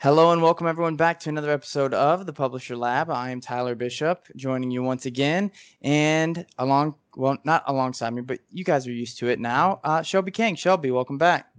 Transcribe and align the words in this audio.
Hello 0.00 0.30
and 0.30 0.40
welcome 0.40 0.68
everyone 0.68 0.94
back 0.94 1.18
to 1.18 1.28
another 1.28 1.50
episode 1.50 1.92
of 1.92 2.24
the 2.24 2.32
Publisher 2.32 2.76
Lab. 2.76 3.10
I 3.10 3.30
am 3.30 3.40
Tyler 3.40 3.74
Bishop, 3.74 4.28
joining 4.36 4.70
you 4.70 4.80
once 4.80 5.06
again, 5.06 5.50
and 5.82 6.46
along, 6.56 6.94
well, 7.16 7.36
not 7.42 7.64
alongside 7.66 8.10
me, 8.10 8.22
but 8.22 8.38
you 8.52 8.62
guys 8.62 8.86
are 8.86 8.92
used 8.92 9.18
to 9.18 9.26
it 9.26 9.40
now. 9.40 9.80
Uh, 9.82 10.00
Shelby 10.02 10.30
King, 10.30 10.54
Shelby, 10.54 10.92
welcome 10.92 11.18
back. 11.18 11.52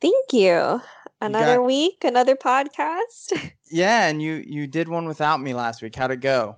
Thank 0.00 0.32
you. 0.32 0.80
Another 1.20 1.56
got, 1.56 1.66
week, 1.66 2.02
another 2.02 2.34
podcast. 2.34 3.52
Yeah, 3.68 4.06
and 4.06 4.22
you 4.22 4.44
you 4.46 4.68
did 4.68 4.88
one 4.88 5.06
without 5.06 5.40
me 5.40 5.52
last 5.52 5.82
week. 5.82 5.96
How'd 5.96 6.12
it 6.12 6.20
go? 6.20 6.54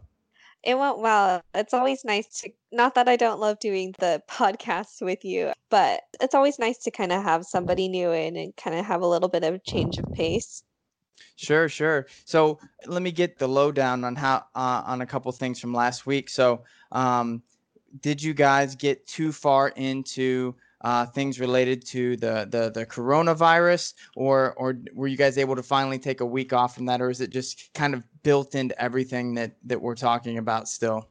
It 0.63 0.79
went 0.79 0.99
well. 0.99 1.41
It's 1.55 1.73
always 1.73 2.05
nice 2.05 2.43
to 2.43 2.51
not 2.71 2.95
that 2.97 3.09
I 3.09 3.17
don't 3.17 3.41
love 3.41 3.59
doing 3.61 3.95
the 3.99 4.23
podcasts 4.29 5.01
with 5.01 5.25
you, 5.25 5.53
but 5.71 6.03
it's 6.21 6.35
always 6.35 6.59
nice 6.59 6.77
to 6.79 6.91
kind 6.91 7.11
of 7.11 7.23
have 7.23 7.47
somebody 7.47 7.89
new 7.89 8.13
in 8.13 8.37
and 8.37 8.55
kind 8.57 8.79
of 8.79 8.85
have 8.85 9.01
a 9.01 9.07
little 9.07 9.31
bit 9.31 9.43
of 9.43 9.55
a 9.55 9.59
change 9.59 9.97
of 9.97 10.05
pace. 10.13 10.63
Sure, 11.37 11.69
sure. 11.69 12.07
So 12.25 12.59
let 12.87 13.03
me 13.03 13.13
get 13.13 13.39
the 13.39 13.49
lowdown 13.49 14.05
on 14.05 14.17
how 14.17 14.45
uh, 14.55 14.83
on 14.87 15.01
a 15.03 15.07
couple 15.07 15.31
things 15.33 15.61
from 15.61 15.73
last 15.73 16.07
week. 16.07 16.29
So, 16.29 16.65
um, 16.93 17.43
did 18.01 18.23
you 18.23 18.35
guys 18.35 18.75
get 18.75 19.07
too 19.07 19.33
far 19.33 19.69
into 19.71 20.55
uh, 20.83 21.07
things 21.07 21.41
related 21.41 21.85
to 21.87 22.17
the, 22.17 22.47
the 22.51 22.71
the 22.71 22.87
coronavirus, 22.87 23.95
or 24.17 24.55
or 24.55 24.79
were 24.95 25.09
you 25.09 25.17
guys 25.17 25.39
able 25.39 25.57
to 25.57 25.63
finally 25.63 25.99
take 25.99 26.21
a 26.21 26.27
week 26.27 26.53
off 26.53 26.75
from 26.75 26.87
that, 26.87 27.01
or 27.01 27.11
is 27.11 27.21
it 27.21 27.31
just 27.31 27.73
kind 27.75 27.95
of 27.95 28.03
built 28.23 28.55
into 28.55 28.81
everything 28.81 29.35
that 29.35 29.57
that 29.65 29.81
we're 29.81 29.97
talking 29.97 30.39
about 30.39 30.69
still? 30.69 31.09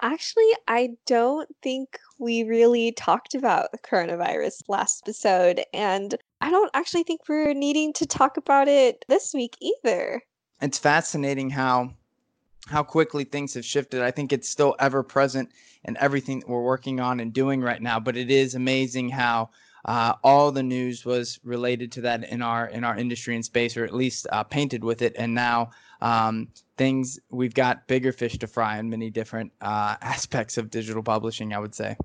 Actually, 0.00 0.50
I 0.66 0.90
don't 1.06 1.48
think 1.62 1.98
we 2.18 2.42
really 2.42 2.92
talked 2.92 3.34
about 3.34 3.70
the 3.70 3.78
coronavirus 3.78 4.62
last 4.68 5.02
episode, 5.04 5.62
and 5.72 6.16
I 6.42 6.50
don't 6.50 6.70
actually 6.74 7.04
think 7.04 7.28
we're 7.28 7.54
needing 7.54 7.92
to 7.94 8.04
talk 8.04 8.36
about 8.36 8.66
it 8.66 9.04
this 9.06 9.32
week 9.32 9.56
either. 9.60 10.20
It's 10.60 10.76
fascinating 10.76 11.50
how 11.50 11.94
how 12.66 12.82
quickly 12.82 13.24
things 13.24 13.54
have 13.54 13.64
shifted. 13.64 14.02
I 14.02 14.10
think 14.10 14.32
it's 14.32 14.48
still 14.48 14.74
ever 14.80 15.02
present 15.04 15.50
in 15.84 15.96
everything 15.98 16.40
that 16.40 16.48
we're 16.48 16.62
working 16.62 17.00
on 17.00 17.20
and 17.20 17.32
doing 17.32 17.60
right 17.60 17.80
now. 17.80 18.00
But 18.00 18.16
it 18.16 18.30
is 18.30 18.56
amazing 18.56 19.08
how 19.08 19.50
uh, 19.84 20.14
all 20.24 20.50
the 20.50 20.62
news 20.62 21.04
was 21.04 21.38
related 21.44 21.92
to 21.92 22.00
that 22.02 22.24
in 22.24 22.42
our 22.42 22.66
in 22.66 22.82
our 22.82 22.96
industry 22.96 23.36
and 23.36 23.44
space, 23.44 23.76
or 23.76 23.84
at 23.84 23.94
least 23.94 24.26
uh, 24.32 24.42
painted 24.42 24.82
with 24.82 25.00
it. 25.00 25.14
And 25.16 25.32
now 25.34 25.70
um, 26.00 26.48
things 26.76 27.20
we've 27.30 27.54
got 27.54 27.86
bigger 27.86 28.10
fish 28.10 28.36
to 28.38 28.48
fry 28.48 28.78
in 28.78 28.90
many 28.90 29.10
different 29.10 29.52
uh, 29.60 29.94
aspects 30.02 30.58
of 30.58 30.70
digital 30.70 31.04
publishing. 31.04 31.54
I 31.54 31.60
would 31.60 31.74
say. 31.74 31.96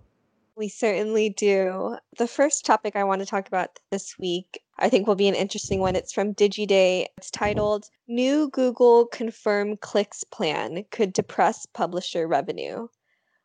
We 0.57 0.69
certainly 0.69 1.29
do. 1.29 1.97
The 2.17 2.27
first 2.27 2.65
topic 2.65 2.95
I 2.95 3.03
want 3.03 3.19
to 3.19 3.27
talk 3.27 3.47
about 3.47 3.77
this 3.91 4.17
week, 4.17 4.59
I 4.79 4.89
think 4.89 5.05
will 5.05 5.13
be 5.13 5.27
an 5.27 5.35
interesting 5.35 5.79
one. 5.81 5.95
It's 5.95 6.11
from 6.11 6.33
DigiDay. 6.33 7.05
It's 7.15 7.29
titled 7.29 7.91
New 8.07 8.49
Google 8.49 9.05
Confirm 9.05 9.77
Clicks 9.77 10.23
Plan 10.23 10.83
Could 10.89 11.13
Depress 11.13 11.67
Publisher 11.67 12.27
Revenue. 12.27 12.87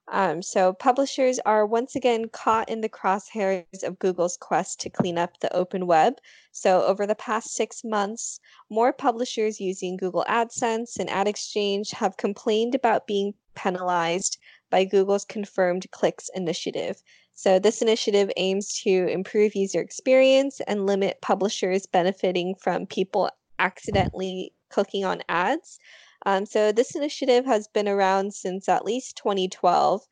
Um, 0.08 0.40
so, 0.40 0.72
publishers 0.72 1.38
are 1.40 1.66
once 1.66 1.94
again 1.94 2.30
caught 2.30 2.70
in 2.70 2.80
the 2.80 2.88
crosshairs 2.88 3.82
of 3.82 3.98
Google's 3.98 4.38
quest 4.38 4.80
to 4.80 4.88
clean 4.88 5.18
up 5.18 5.38
the 5.40 5.54
open 5.54 5.86
web. 5.86 6.14
So, 6.50 6.82
over 6.82 7.06
the 7.06 7.14
past 7.14 7.50
six 7.50 7.84
months, 7.84 8.40
more 8.70 8.94
publishers 8.94 9.60
using 9.60 9.98
Google 9.98 10.24
AdSense 10.30 10.98
and 10.98 11.10
AdExchange 11.10 11.92
have 11.92 12.16
complained 12.16 12.74
about 12.74 13.06
being 13.06 13.34
penalized 13.54 14.38
by 14.72 14.84
Google's 14.84 15.26
Confirmed 15.26 15.86
Clicks 15.92 16.30
initiative. 16.34 17.02
So, 17.34 17.58
this 17.58 17.82
initiative 17.82 18.32
aims 18.36 18.80
to 18.82 19.06
improve 19.06 19.54
user 19.54 19.80
experience 19.80 20.60
and 20.66 20.86
limit 20.86 21.20
publishers 21.20 21.86
benefiting 21.86 22.54
from 22.56 22.86
people 22.86 23.30
accidentally 23.58 24.52
clicking 24.70 25.04
on 25.04 25.22
ads. 25.28 25.78
Um, 26.26 26.46
so, 26.46 26.72
this 26.72 26.96
initiative 26.96 27.44
has 27.44 27.68
been 27.68 27.86
around 27.86 28.34
since 28.34 28.68
at 28.68 28.84
least 28.84 29.16
2012. 29.18 30.02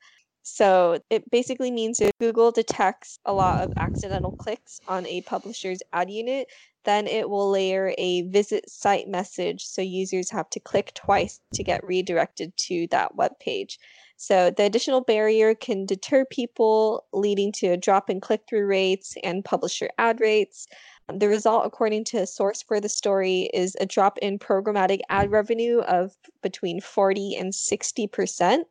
So, 0.43 0.99
it 1.09 1.29
basically 1.31 1.71
means 1.71 1.99
if 1.99 2.11
Google 2.19 2.51
detects 2.51 3.19
a 3.25 3.33
lot 3.33 3.63
of 3.63 3.73
accidental 3.77 4.31
clicks 4.31 4.79
on 4.87 5.05
a 5.07 5.21
publisher's 5.21 5.81
ad 5.91 6.09
unit, 6.09 6.47
then 6.83 7.07
it 7.07 7.29
will 7.29 7.49
layer 7.49 7.93
a 7.97 8.23
visit 8.23 8.69
site 8.69 9.07
message 9.07 9.65
so 9.65 9.81
users 9.81 10.29
have 10.31 10.49
to 10.49 10.59
click 10.59 10.91
twice 10.95 11.39
to 11.53 11.63
get 11.63 11.83
redirected 11.83 12.55
to 12.57 12.87
that 12.91 13.15
web 13.15 13.31
page. 13.39 13.79
So 14.21 14.51
the 14.51 14.65
additional 14.65 15.01
barrier 15.01 15.55
can 15.55 15.87
deter 15.87 16.25
people, 16.25 17.07
leading 17.11 17.51
to 17.53 17.69
a 17.69 17.75
drop 17.77 18.07
in 18.07 18.21
click 18.21 18.43
through 18.47 18.67
rates 18.67 19.15
and 19.23 19.43
publisher 19.43 19.89
ad 19.97 20.21
rates. 20.21 20.67
Um, 21.09 21.17
the 21.17 21.27
result, 21.27 21.65
according 21.65 22.03
to 22.05 22.17
a 22.19 22.27
source 22.27 22.61
for 22.61 22.79
the 22.79 22.87
story, 22.87 23.49
is 23.51 23.75
a 23.81 23.87
drop 23.87 24.19
in 24.19 24.37
programmatic 24.37 24.99
ad 25.09 25.31
revenue 25.31 25.79
of 25.79 26.15
between 26.43 26.81
40 26.81 27.35
and 27.35 27.51
60%. 27.51 28.65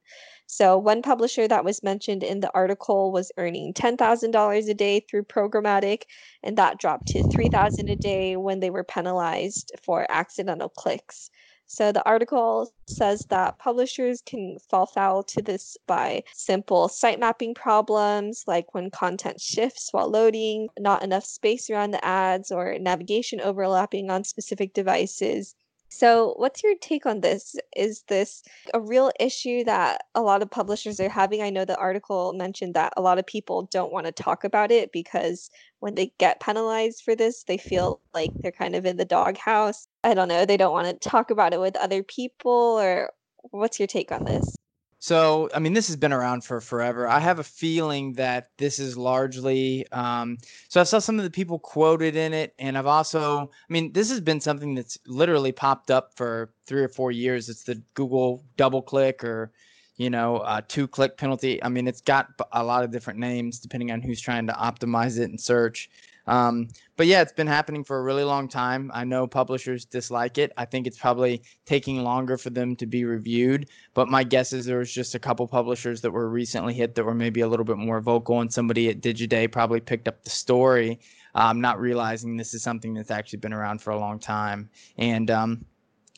So, 0.47 0.79
one 0.79 1.03
publisher 1.03 1.49
that 1.49 1.65
was 1.65 1.83
mentioned 1.83 2.23
in 2.23 2.39
the 2.39 2.55
article 2.55 3.11
was 3.11 3.33
earning 3.37 3.75
$10,000 3.75 4.69
a 4.69 4.75
day 4.75 5.01
through 5.01 5.25
programmatic, 5.25 6.05
and 6.45 6.57
that 6.59 6.79
dropped 6.79 7.09
to 7.09 7.25
3,000 7.25 7.89
a 7.89 7.97
day 7.97 8.37
when 8.37 8.61
they 8.61 8.71
were 8.71 8.85
penalized 8.85 9.73
for 9.83 10.07
accidental 10.09 10.69
clicks. 10.69 11.29
So 11.73 11.93
the 11.93 12.05
article 12.05 12.73
says 12.89 13.27
that 13.27 13.61
publishers 13.61 14.23
can 14.23 14.59
fall 14.59 14.87
foul 14.87 15.23
to 15.23 15.41
this 15.41 15.77
by 15.87 16.25
simple 16.33 16.89
site 16.89 17.21
mapping 17.21 17.55
problems, 17.55 18.43
like 18.49 18.75
when 18.75 18.91
content 18.91 19.41
shifts 19.41 19.93
while 19.93 20.11
loading, 20.11 20.69
not 20.81 21.05
enough 21.05 21.25
space 21.25 21.71
around 21.71 21.93
the 21.93 22.05
ads, 22.05 22.51
or 22.51 22.77
navigation 22.81 23.41
overlapping 23.41 24.11
on 24.11 24.25
specific 24.25 24.75
devices. 24.75 25.55
So, 25.89 26.35
what's 26.39 26.61
your 26.65 26.75
take 26.81 27.07
on 27.07 27.21
this? 27.21 27.55
Is 27.77 28.03
this 28.09 28.43
a 28.75 28.81
real 28.81 29.13
issue 29.21 29.63
that 29.63 30.07
a 30.17 30.23
lot 30.23 30.43
of 30.43 30.51
publishers 30.51 30.99
are 30.99 31.09
having? 31.09 31.41
I 31.41 31.51
know 31.51 31.65
the 31.65 31.79
article 31.79 32.33
mentioned 32.33 32.75
that 32.75 32.95
a 32.97 33.01
lot 33.01 33.21
of 33.21 33.27
people 33.27 33.69
don't 33.71 33.93
want 33.93 34.07
to 34.07 34.13
talk 34.13 34.43
about 34.43 34.73
it 34.73 34.91
because 34.91 35.49
when 35.79 35.95
they 35.95 36.13
get 36.19 36.41
penalized 36.41 37.03
for 37.05 37.15
this, 37.15 37.45
they 37.45 37.59
feel 37.59 38.01
like 38.13 38.33
they're 38.41 38.51
kind 38.51 38.75
of 38.75 38.85
in 38.87 38.97
the 38.97 39.05
doghouse. 39.05 39.87
I 40.03 40.15
don't 40.15 40.29
know, 40.29 40.47
they 40.47 40.57
don't 40.57 40.73
want 40.73 40.87
to 40.87 41.09
talk 41.09 41.31
about 41.31 41.53
it 41.53 41.61
with 41.61 41.77
other 41.77 42.03
people 42.03 42.79
or 42.81 43.11
what's 43.51 43.79
your 43.79 43.87
take 43.87 44.13
on 44.13 44.25
this? 44.25 44.57
So, 45.03 45.49
I 45.55 45.61
mean, 45.61 45.73
this 45.73 45.87
has 45.87 45.97
been 45.97 46.13
around 46.13 46.45
for 46.45 46.61
forever. 46.61 47.09
I 47.09 47.21
have 47.21 47.39
a 47.39 47.45
feeling 47.45 48.13
that 48.15 48.51
this 48.59 48.79
is 48.79 48.99
largely. 48.99 49.91
Um, 49.93 50.37
so, 50.69 50.79
I 50.79 50.85
saw 50.85 50.99
some 50.99 51.19
of 51.19 51.25
the 51.25 51.31
people 51.31 51.59
quoted 51.59 52.17
in 52.17 52.35
it, 52.35 52.55
and 52.59 52.77
I've 52.77 52.87
also, 52.87 53.45
I 53.45 53.73
mean, 53.73 53.93
this 53.95 54.11
has 54.11 54.21
been 54.21 54.41
something 54.41 54.75
that's 54.75 54.99
literally 55.07 55.53
popped 55.53 55.91
up 55.91 56.13
for 56.17 56.53
three 56.67 56.83
or 56.83 56.89
four 56.89 57.13
years. 57.13 57.49
It's 57.49 57.63
the 57.63 57.83
Google 57.95 58.45
double 58.59 58.83
click 58.83 59.25
or, 59.25 59.53
you 59.97 60.11
know, 60.11 60.37
uh, 60.39 60.61
two 60.69 60.87
click 60.87 61.17
penalty. 61.17 61.65
I 61.65 61.71
mean, 61.71 61.89
it's 61.89 62.03
got 62.03 62.29
a 62.53 62.63
lot 62.63 62.85
of 62.85 62.91
different 62.91 63.19
names 63.19 63.59
depending 63.59 63.91
on 63.93 64.03
who's 64.03 64.21
trying 64.21 64.47
to 64.49 64.53
optimize 64.53 65.19
it 65.19 65.31
in 65.31 65.39
search. 65.39 65.89
Um, 66.27 66.69
but 66.97 67.07
yeah, 67.07 67.23
it's 67.23 67.33
been 67.33 67.47
happening 67.47 67.83
for 67.83 67.99
a 67.99 68.03
really 68.03 68.25
long 68.25 68.47
time. 68.47 68.91
I 68.95 69.05
know 69.05 69.27
publishers 69.27 69.85
dislike 69.85 70.39
it. 70.39 70.53
I 70.57 70.65
think 70.65 70.87
it's 70.87 70.99
probably 70.99 71.43
taking 71.65 72.03
longer 72.03 72.37
for 72.37 72.51
them 72.51 72.77
to 72.77 72.87
be 72.87 73.05
reviewed. 73.05 73.69
But 73.95 74.09
my 74.09 74.23
guess 74.23 74.53
is 74.53 74.67
there 74.67 74.79
was 74.79 74.93
just 74.93 75.15
a 75.15 75.19
couple 75.19 75.47
publishers 75.47 76.01
that 76.03 76.11
were 76.11 76.29
recently 76.29 76.75
hit 76.75 76.95
that 76.95 77.05
were 77.05 77.15
maybe 77.15 77.41
a 77.41 77.49
little 77.49 77.65
bit 77.65 77.79
more 77.79 78.01
vocal, 78.01 78.41
and 78.41 78.53
somebody 78.53 78.89
at 78.91 79.01
Digiday 79.01 79.51
probably 79.51 79.81
picked 79.81 80.09
up 80.09 80.23
the 80.23 80.31
story, 80.31 81.01
um, 81.35 81.61
not 81.61 81.81
realizing 81.81 82.37
this 82.37 82.55
is 82.55 82.63
something 82.63 82.95
that's 82.95 83.11
actually 83.11 83.39
been 83.39 83.53
around 83.53 83.81
for 83.81 83.91
a 83.91 83.99
long 83.99 84.19
time. 84.19 84.69
And 84.99 85.31
um, 85.31 85.65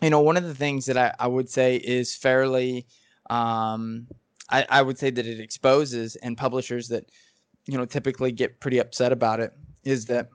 you 0.03 0.11
know, 0.11 0.21
one 0.21 0.37
of 0.37 0.45
the 0.45 0.55
things 0.55 0.85
that 0.87 0.99
I, 0.99 1.15
I 1.21 1.29
would 1.29 1.49
say 1.49 1.77
is 1.77 2.15
fairly, 2.15 2.87
um, 3.31 4.09
I, 4.51 4.67
I 4.69 4.83
would 4.83 4.99
say 4.99 5.11
that 5.11 5.27
it 5.27 5.39
exposes 5.39 6.17
and 6.17 6.37
publishers 6.37 6.89
that 6.89 7.11
you 7.67 7.79
know 7.79 7.85
typically 7.85 8.33
get 8.33 8.59
pretty 8.59 8.79
upset 8.79 9.13
about 9.13 9.39
it 9.39 9.53
is 9.85 10.07
that 10.07 10.29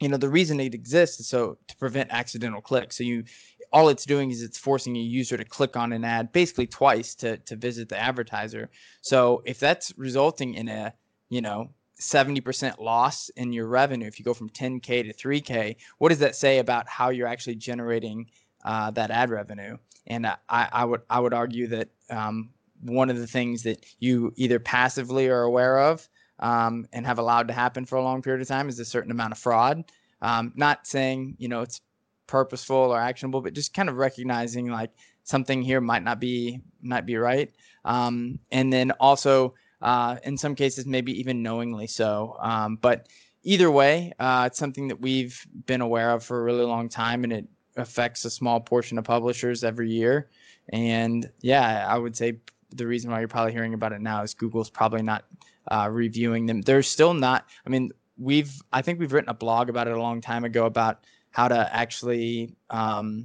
you 0.00 0.08
know 0.08 0.16
the 0.16 0.28
reason 0.28 0.58
it 0.60 0.74
exists 0.74 1.20
is 1.20 1.28
so 1.28 1.56
to 1.68 1.76
prevent 1.76 2.10
accidental 2.10 2.60
clicks. 2.60 2.96
So 2.96 3.04
you 3.04 3.24
all 3.72 3.88
it's 3.88 4.04
doing 4.04 4.30
is 4.30 4.42
it's 4.42 4.58
forcing 4.58 4.96
a 4.96 5.00
user 5.00 5.36
to 5.36 5.44
click 5.44 5.76
on 5.76 5.92
an 5.92 6.04
ad 6.04 6.32
basically 6.32 6.66
twice 6.66 7.14
to 7.16 7.36
to 7.38 7.56
visit 7.56 7.88
the 7.88 7.98
advertiser. 7.98 8.70
So 9.00 9.42
if 9.44 9.58
that's 9.58 9.92
resulting 9.96 10.54
in 10.54 10.68
a 10.68 10.92
you 11.28 11.40
know 11.40 11.70
70% 12.00 12.80
loss 12.80 13.28
in 13.30 13.52
your 13.52 13.68
revenue 13.68 14.08
if 14.08 14.18
you 14.18 14.24
go 14.24 14.34
from 14.34 14.50
10k 14.50 15.04
to 15.04 15.14
3k 15.14 15.76
what 15.98 16.08
does 16.08 16.18
that 16.18 16.34
say 16.34 16.58
about 16.58 16.88
how 16.88 17.10
you're 17.10 17.28
actually 17.28 17.54
generating 17.54 18.26
uh, 18.64 18.90
that 18.92 19.10
ad 19.10 19.30
revenue? 19.30 19.76
And 20.08 20.26
I, 20.26 20.36
I 20.48 20.84
would 20.84 21.02
i 21.08 21.20
would 21.20 21.32
argue 21.32 21.68
that 21.68 21.88
um, 22.10 22.50
one 22.80 23.08
of 23.08 23.18
the 23.18 23.26
things 23.26 23.62
that 23.62 23.86
you 24.00 24.32
either 24.36 24.58
passively 24.58 25.28
are 25.28 25.42
aware 25.42 25.78
of 25.78 26.08
um, 26.40 26.86
and 26.92 27.06
have 27.06 27.18
allowed 27.18 27.48
to 27.48 27.54
happen 27.54 27.84
for 27.84 27.96
a 27.96 28.02
long 28.02 28.22
period 28.22 28.42
of 28.42 28.48
time 28.48 28.68
is 28.68 28.78
a 28.78 28.84
certain 28.84 29.10
amount 29.10 29.32
of 29.32 29.38
fraud. 29.38 29.84
Um, 30.20 30.52
not 30.56 30.86
saying 30.86 31.36
you 31.38 31.48
know 31.48 31.62
it's 31.62 31.80
purposeful 32.26 32.76
or 32.76 33.00
actionable, 33.00 33.40
but 33.40 33.52
just 33.52 33.74
kind 33.74 33.88
of 33.88 33.96
recognizing 33.96 34.70
like 34.70 34.90
something 35.24 35.62
here 35.62 35.80
might 35.80 36.02
not 36.02 36.20
be 36.20 36.60
might 36.80 37.06
be 37.06 37.16
right, 37.16 37.50
um, 37.84 38.38
and 38.50 38.72
then 38.72 38.90
also 38.92 39.54
uh, 39.82 40.16
in 40.22 40.36
some 40.36 40.54
cases 40.54 40.86
maybe 40.86 41.18
even 41.18 41.42
knowingly 41.42 41.86
so. 41.86 42.36
Um, 42.40 42.76
but 42.76 43.08
either 43.42 43.70
way, 43.70 44.12
uh, 44.18 44.44
it's 44.46 44.58
something 44.58 44.88
that 44.88 45.00
we've 45.00 45.44
been 45.66 45.80
aware 45.80 46.10
of 46.12 46.24
for 46.24 46.40
a 46.40 46.44
really 46.44 46.64
long 46.64 46.88
time, 46.88 47.24
and 47.24 47.32
it 47.32 47.46
affects 47.76 48.24
a 48.24 48.30
small 48.30 48.60
portion 48.60 48.98
of 48.98 49.04
publishers 49.04 49.64
every 49.64 49.90
year. 49.90 50.28
And 50.72 51.30
yeah, 51.40 51.86
I 51.88 51.98
would 51.98 52.16
say 52.16 52.38
the 52.76 52.86
reason 52.86 53.10
why 53.10 53.20
you're 53.20 53.28
probably 53.28 53.52
hearing 53.52 53.74
about 53.74 53.92
it 53.92 54.00
now 54.00 54.22
is 54.22 54.34
Google's 54.34 54.70
probably 54.70 55.02
not 55.02 55.24
uh, 55.70 55.88
reviewing 55.90 56.46
them. 56.46 56.62
They're 56.62 56.82
still 56.82 57.14
not. 57.14 57.46
I 57.66 57.70
mean, 57.70 57.92
we've 58.18 58.52
I 58.72 58.82
think 58.82 58.98
we've 58.98 59.12
written 59.12 59.30
a 59.30 59.34
blog 59.34 59.68
about 59.68 59.88
it 59.88 59.94
a 59.94 60.00
long 60.00 60.20
time 60.20 60.44
ago 60.44 60.66
about 60.66 61.04
how 61.30 61.48
to 61.48 61.74
actually 61.74 62.54
um, 62.70 63.24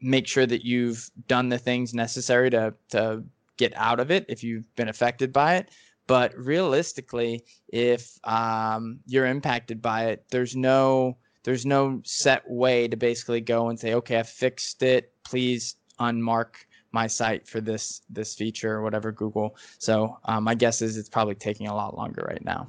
make 0.00 0.26
sure 0.26 0.46
that 0.46 0.64
you've 0.64 1.10
done 1.26 1.48
the 1.48 1.58
things 1.58 1.94
necessary 1.94 2.50
to 2.50 2.74
to 2.90 3.22
get 3.56 3.72
out 3.76 4.00
of 4.00 4.10
it 4.10 4.24
if 4.28 4.42
you've 4.42 4.74
been 4.76 4.88
affected 4.88 5.32
by 5.32 5.56
it. 5.56 5.70
But 6.06 6.36
realistically, 6.36 7.44
if 7.68 8.18
um, 8.24 9.00
you're 9.06 9.26
impacted 9.26 9.80
by 9.80 10.06
it, 10.06 10.24
there's 10.30 10.56
no 10.56 11.18
there's 11.44 11.64
no 11.64 12.00
set 12.04 12.48
way 12.50 12.88
to 12.88 12.96
basically 12.96 13.40
go 13.40 13.68
and 13.68 13.78
say, 13.78 13.94
okay, 13.94 14.18
I 14.18 14.22
fixed 14.22 14.82
it. 14.82 15.12
Please 15.24 15.76
unmark 15.98 16.54
my 16.92 17.06
site 17.06 17.46
for 17.46 17.60
this 17.60 18.02
this 18.10 18.34
feature 18.34 18.74
or 18.74 18.82
whatever 18.82 19.12
Google. 19.12 19.56
So 19.78 20.18
um, 20.24 20.44
my 20.44 20.54
guess 20.54 20.82
is 20.82 20.96
it's 20.96 21.08
probably 21.08 21.34
taking 21.34 21.68
a 21.68 21.74
lot 21.74 21.96
longer 21.96 22.24
right 22.28 22.44
now. 22.44 22.66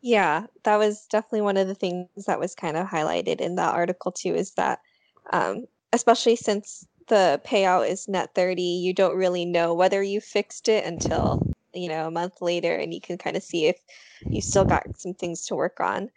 Yeah, 0.00 0.46
that 0.64 0.76
was 0.76 1.06
definitely 1.06 1.40
one 1.42 1.56
of 1.56 1.66
the 1.66 1.74
things 1.74 2.26
that 2.26 2.38
was 2.38 2.54
kind 2.54 2.76
of 2.76 2.86
highlighted 2.86 3.40
in 3.40 3.56
that 3.56 3.74
article 3.74 4.12
too. 4.12 4.34
Is 4.34 4.52
that 4.52 4.80
um, 5.32 5.64
especially 5.92 6.36
since 6.36 6.86
the 7.08 7.40
payout 7.44 7.88
is 7.88 8.08
net 8.08 8.34
30, 8.34 8.62
you 8.62 8.92
don't 8.92 9.16
really 9.16 9.44
know 9.44 9.74
whether 9.74 10.02
you 10.02 10.20
fixed 10.20 10.68
it 10.68 10.84
until 10.84 11.42
you 11.72 11.88
know 11.88 12.06
a 12.06 12.10
month 12.10 12.40
later, 12.40 12.74
and 12.74 12.92
you 12.92 13.00
can 13.00 13.18
kind 13.18 13.36
of 13.36 13.42
see 13.42 13.66
if 13.66 13.78
you 14.28 14.40
still 14.40 14.64
got 14.64 14.84
some 14.96 15.14
things 15.14 15.46
to 15.46 15.56
work 15.56 15.80
on. 15.80 16.10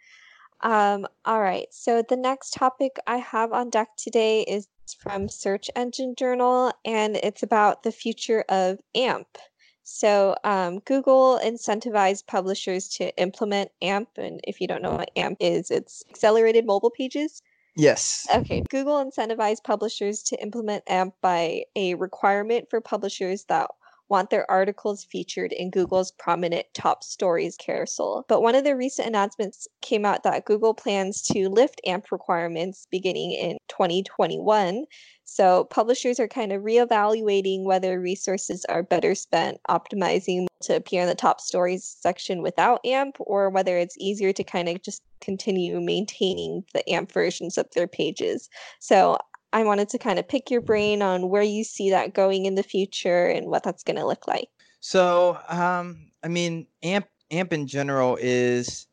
Um, 0.60 1.06
all 1.24 1.40
right, 1.40 1.66
so 1.70 2.02
the 2.02 2.16
next 2.16 2.52
topic 2.52 2.98
I 3.06 3.18
have 3.18 3.52
on 3.52 3.70
deck 3.70 3.90
today 3.96 4.42
is 4.42 4.68
from 4.98 5.28
Search 5.28 5.70
Engine 5.76 6.14
Journal, 6.16 6.72
and 6.84 7.16
it's 7.16 7.42
about 7.42 7.82
the 7.82 7.92
future 7.92 8.44
of 8.48 8.80
AMP. 8.94 9.38
So, 9.84 10.36
um, 10.44 10.80
Google 10.80 11.40
incentivized 11.42 12.26
publishers 12.26 12.88
to 12.96 13.16
implement 13.16 13.70
AMP. 13.80 14.10
And 14.18 14.38
if 14.44 14.60
you 14.60 14.66
don't 14.66 14.82
know 14.82 14.96
what 14.96 15.10
AMP 15.16 15.38
is, 15.40 15.70
it's 15.70 16.04
accelerated 16.10 16.66
mobile 16.66 16.90
pages. 16.90 17.40
Yes. 17.74 18.26
Okay. 18.34 18.62
Google 18.68 19.02
incentivized 19.02 19.64
publishers 19.64 20.22
to 20.24 20.42
implement 20.42 20.82
AMP 20.88 21.14
by 21.22 21.62
a 21.74 21.94
requirement 21.94 22.68
for 22.68 22.80
publishers 22.80 23.44
that 23.44 23.70
want 24.08 24.30
their 24.30 24.50
articles 24.50 25.04
featured 25.04 25.52
in 25.52 25.70
Google's 25.70 26.12
prominent 26.12 26.66
top 26.74 27.04
stories 27.04 27.56
carousel. 27.56 28.24
But 28.28 28.42
one 28.42 28.54
of 28.54 28.64
the 28.64 28.76
recent 28.76 29.08
announcements 29.08 29.68
came 29.82 30.04
out 30.04 30.22
that 30.22 30.44
Google 30.44 30.74
plans 30.74 31.22
to 31.32 31.48
lift 31.48 31.80
AMP 31.86 32.10
requirements 32.10 32.86
beginning 32.90 33.32
in 33.32 33.58
2021. 33.68 34.84
So 35.24 35.64
publishers 35.64 36.18
are 36.18 36.28
kind 36.28 36.52
of 36.52 36.62
reevaluating 36.62 37.64
whether 37.64 38.00
resources 38.00 38.64
are 38.66 38.82
better 38.82 39.14
spent 39.14 39.58
optimizing 39.68 40.46
to 40.62 40.76
appear 40.76 41.02
in 41.02 41.08
the 41.08 41.14
top 41.14 41.40
stories 41.40 41.84
section 42.00 42.42
without 42.42 42.84
AMP 42.84 43.16
or 43.20 43.50
whether 43.50 43.76
it's 43.76 43.96
easier 43.98 44.32
to 44.32 44.42
kind 44.42 44.68
of 44.68 44.82
just 44.82 45.02
continue 45.20 45.80
maintaining 45.80 46.64
the 46.72 46.88
AMP 46.88 47.12
versions 47.12 47.58
of 47.58 47.66
their 47.74 47.86
pages. 47.86 48.48
So 48.80 49.18
I 49.52 49.64
wanted 49.64 49.88
to 49.90 49.98
kind 49.98 50.18
of 50.18 50.28
pick 50.28 50.50
your 50.50 50.60
brain 50.60 51.02
on 51.02 51.28
where 51.30 51.42
you 51.42 51.64
see 51.64 51.90
that 51.90 52.14
going 52.14 52.46
in 52.46 52.54
the 52.54 52.62
future 52.62 53.26
and 53.26 53.46
what 53.46 53.62
that's 53.62 53.82
going 53.82 53.96
to 53.96 54.06
look 54.06 54.28
like. 54.28 54.48
So, 54.80 55.38
um, 55.48 56.10
I 56.22 56.28
mean, 56.28 56.66
AMP 56.82 57.06
AMP 57.30 57.52
in 57.52 57.66
general 57.66 58.18
is 58.20 58.86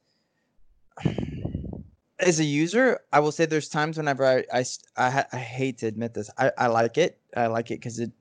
as 2.20 2.40
a 2.40 2.44
user, 2.44 3.00
I 3.12 3.20
will 3.20 3.32
say 3.32 3.46
there's 3.46 3.70
times 3.70 3.98
whenever 3.98 4.26
I 4.26 4.44
I, 4.54 4.66
I, 4.98 5.26
I 5.32 5.38
hate 5.38 5.80
to 5.80 5.88
admit 5.88 6.14
this, 6.14 6.30
I, 6.38 6.52
I 6.58 6.68
like 6.68 6.98
it. 6.98 7.20
I 7.36 7.48
like 7.48 7.72
it 7.72 7.80
because 7.80 8.00
it 8.00 8.12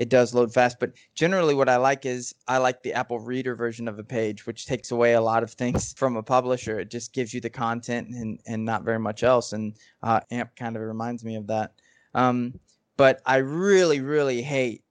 it 0.00 0.08
does 0.08 0.34
load 0.34 0.52
fast. 0.52 0.80
But 0.80 0.94
generally, 1.14 1.54
what 1.54 1.68
I 1.68 1.76
like 1.76 2.06
is 2.06 2.34
I 2.48 2.56
like 2.56 2.82
the 2.82 2.94
Apple 2.94 3.20
Reader 3.20 3.54
version 3.54 3.86
of 3.86 3.98
a 3.98 4.02
page, 4.02 4.46
which 4.46 4.64
takes 4.64 4.90
away 4.90 5.12
a 5.12 5.20
lot 5.20 5.42
of 5.42 5.52
things 5.52 5.92
from 5.96 6.16
a 6.16 6.22
publisher. 6.22 6.80
It 6.80 6.90
just 6.90 7.12
gives 7.12 7.32
you 7.34 7.40
the 7.40 7.50
content 7.50 8.08
and 8.08 8.40
and 8.46 8.64
not 8.64 8.82
very 8.82 8.98
much 8.98 9.22
else. 9.22 9.52
And 9.52 9.76
uh, 10.02 10.20
AMP 10.30 10.56
kind 10.56 10.74
of 10.74 10.82
reminds 10.82 11.22
me 11.22 11.36
of 11.36 11.46
that. 11.48 11.74
Um, 12.14 12.58
but 12.96 13.20
I 13.26 13.36
really, 13.36 14.00
really 14.00 14.42
hate 14.42 14.82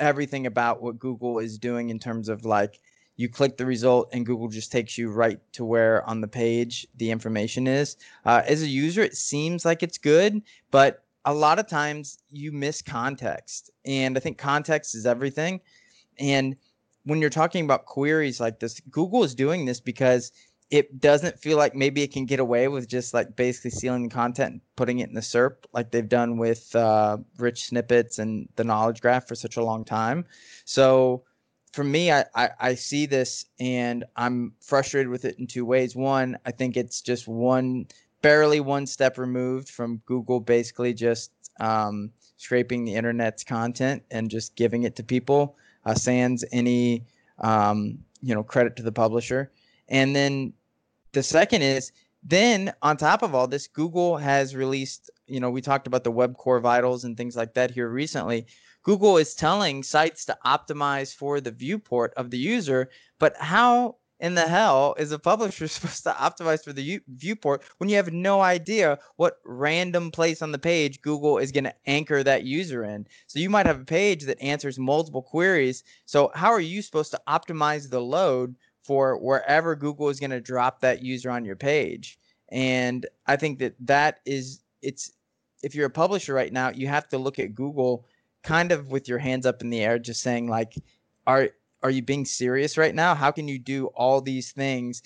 everything 0.00 0.46
about 0.46 0.82
what 0.82 0.98
Google 0.98 1.38
is 1.38 1.58
doing 1.58 1.90
in 1.90 1.98
terms 1.98 2.30
of 2.30 2.46
like 2.46 2.80
you 3.16 3.28
click 3.28 3.58
the 3.58 3.66
result 3.66 4.08
and 4.12 4.26
Google 4.26 4.48
just 4.48 4.72
takes 4.72 4.96
you 4.98 5.10
right 5.10 5.40
to 5.52 5.64
where 5.64 6.08
on 6.08 6.22
the 6.22 6.26
page 6.26 6.86
the 6.96 7.10
information 7.10 7.66
is. 7.66 7.96
Uh, 8.24 8.42
as 8.46 8.62
a 8.62 8.66
user, 8.66 9.02
it 9.02 9.16
seems 9.16 9.64
like 9.64 9.82
it's 9.82 9.98
good, 9.98 10.42
but 10.70 11.03
a 11.24 11.34
lot 11.34 11.58
of 11.58 11.66
times 11.66 12.18
you 12.30 12.52
miss 12.52 12.82
context. 12.82 13.70
And 13.84 14.16
I 14.16 14.20
think 14.20 14.38
context 14.38 14.94
is 14.94 15.06
everything. 15.06 15.60
And 16.18 16.56
when 17.04 17.20
you're 17.20 17.30
talking 17.30 17.64
about 17.64 17.86
queries 17.86 18.40
like 18.40 18.60
this, 18.60 18.80
Google 18.90 19.24
is 19.24 19.34
doing 19.34 19.64
this 19.64 19.80
because 19.80 20.32
it 20.70 21.00
doesn't 21.00 21.38
feel 21.38 21.56
like 21.58 21.74
maybe 21.74 22.02
it 22.02 22.12
can 22.12 22.24
get 22.24 22.40
away 22.40 22.68
with 22.68 22.88
just 22.88 23.14
like 23.14 23.36
basically 23.36 23.70
stealing 23.70 24.08
the 24.08 24.14
content 24.14 24.52
and 24.52 24.60
putting 24.76 24.98
it 24.98 25.08
in 25.08 25.14
the 25.14 25.20
SERP 25.20 25.56
like 25.72 25.90
they've 25.90 26.08
done 26.08 26.38
with 26.38 26.74
uh, 26.74 27.18
rich 27.38 27.66
snippets 27.66 28.18
and 28.18 28.48
the 28.56 28.64
knowledge 28.64 29.00
graph 29.00 29.28
for 29.28 29.34
such 29.34 29.56
a 29.56 29.62
long 29.62 29.84
time. 29.84 30.24
So 30.64 31.22
for 31.72 31.84
me, 31.84 32.10
I, 32.10 32.24
I, 32.34 32.50
I 32.60 32.74
see 32.74 33.04
this 33.06 33.44
and 33.60 34.04
I'm 34.16 34.54
frustrated 34.60 35.10
with 35.10 35.24
it 35.24 35.38
in 35.38 35.46
two 35.46 35.64
ways. 35.64 35.94
One, 35.94 36.38
I 36.46 36.50
think 36.50 36.76
it's 36.76 37.00
just 37.00 37.28
one 37.28 37.86
barely 38.24 38.58
one 38.58 38.86
step 38.86 39.18
removed 39.18 39.68
from 39.68 39.98
Google 40.06 40.40
basically 40.40 40.94
just 40.94 41.30
um, 41.60 42.10
scraping 42.38 42.86
the 42.86 42.94
internet's 42.94 43.44
content 43.44 44.02
and 44.10 44.30
just 44.30 44.56
giving 44.56 44.84
it 44.84 44.96
to 44.96 45.02
people, 45.02 45.58
uh, 45.84 45.94
sans 45.94 46.42
any 46.50 47.04
um, 47.40 47.98
you 48.22 48.34
know 48.34 48.42
credit 48.42 48.76
to 48.76 48.82
the 48.82 48.90
publisher. 48.90 49.52
And 49.90 50.16
then 50.16 50.54
the 51.12 51.22
second 51.22 51.60
is 51.60 51.92
then 52.22 52.72
on 52.80 52.96
top 52.96 53.22
of 53.22 53.34
all 53.34 53.46
this, 53.46 53.66
Google 53.66 54.16
has 54.16 54.56
released, 54.56 55.10
you 55.26 55.38
know, 55.38 55.50
we 55.50 55.60
talked 55.60 55.86
about 55.86 56.02
the 56.02 56.10
web 56.10 56.38
core 56.38 56.60
vitals 56.60 57.04
and 57.04 57.18
things 57.18 57.36
like 57.36 57.52
that 57.52 57.70
here 57.70 57.90
recently. 57.90 58.46
Google 58.84 59.18
is 59.18 59.34
telling 59.34 59.82
sites 59.82 60.24
to 60.24 60.38
optimize 60.46 61.14
for 61.14 61.42
the 61.42 61.50
viewport 61.50 62.14
of 62.16 62.30
the 62.30 62.38
user, 62.38 62.88
but 63.18 63.36
how 63.36 63.96
in 64.20 64.34
the 64.34 64.48
hell 64.48 64.94
is 64.98 65.12
a 65.12 65.18
publisher 65.18 65.68
supposed 65.68 66.04
to 66.04 66.10
optimize 66.10 66.64
for 66.64 66.72
the 66.72 66.82
u- 66.82 67.00
viewport 67.08 67.62
when 67.78 67.88
you 67.88 67.96
have 67.96 68.12
no 68.12 68.40
idea 68.40 68.98
what 69.16 69.38
random 69.44 70.10
place 70.10 70.42
on 70.42 70.52
the 70.52 70.58
page 70.58 71.02
Google 71.02 71.38
is 71.38 71.52
going 71.52 71.64
to 71.64 71.74
anchor 71.86 72.22
that 72.22 72.44
user 72.44 72.84
in? 72.84 73.06
So 73.26 73.38
you 73.38 73.50
might 73.50 73.66
have 73.66 73.80
a 73.80 73.84
page 73.84 74.24
that 74.24 74.40
answers 74.40 74.78
multiple 74.78 75.22
queries. 75.22 75.84
So 76.06 76.30
how 76.34 76.50
are 76.50 76.60
you 76.60 76.82
supposed 76.82 77.10
to 77.12 77.20
optimize 77.28 77.90
the 77.90 78.00
load 78.00 78.54
for 78.84 79.18
wherever 79.18 79.74
Google 79.74 80.10
is 80.10 80.20
going 80.20 80.30
to 80.30 80.40
drop 80.40 80.80
that 80.80 81.02
user 81.02 81.30
on 81.30 81.44
your 81.44 81.56
page. 81.56 82.18
And 82.50 83.06
I 83.26 83.36
think 83.36 83.58
that 83.58 83.74
that 83.80 84.20
is 84.26 84.60
it's 84.82 85.12
if 85.62 85.74
you're 85.74 85.86
a 85.86 85.90
publisher 85.90 86.34
right 86.34 86.52
now, 86.52 86.68
you 86.68 86.86
have 86.86 87.08
to 87.08 87.18
look 87.18 87.38
at 87.38 87.54
Google 87.54 88.04
kind 88.42 88.70
of 88.70 88.90
with 88.90 89.08
your 89.08 89.18
hands 89.18 89.46
up 89.46 89.62
in 89.62 89.70
the 89.70 89.82
air 89.82 89.98
just 89.98 90.20
saying 90.20 90.48
like 90.48 90.74
are 91.26 91.48
are 91.84 91.90
you 91.90 92.02
being 92.02 92.24
serious 92.24 92.78
right 92.78 92.94
now? 92.94 93.14
How 93.14 93.30
can 93.30 93.46
you 93.46 93.58
do 93.58 93.86
all 93.88 94.20
these 94.20 94.50
things 94.50 95.02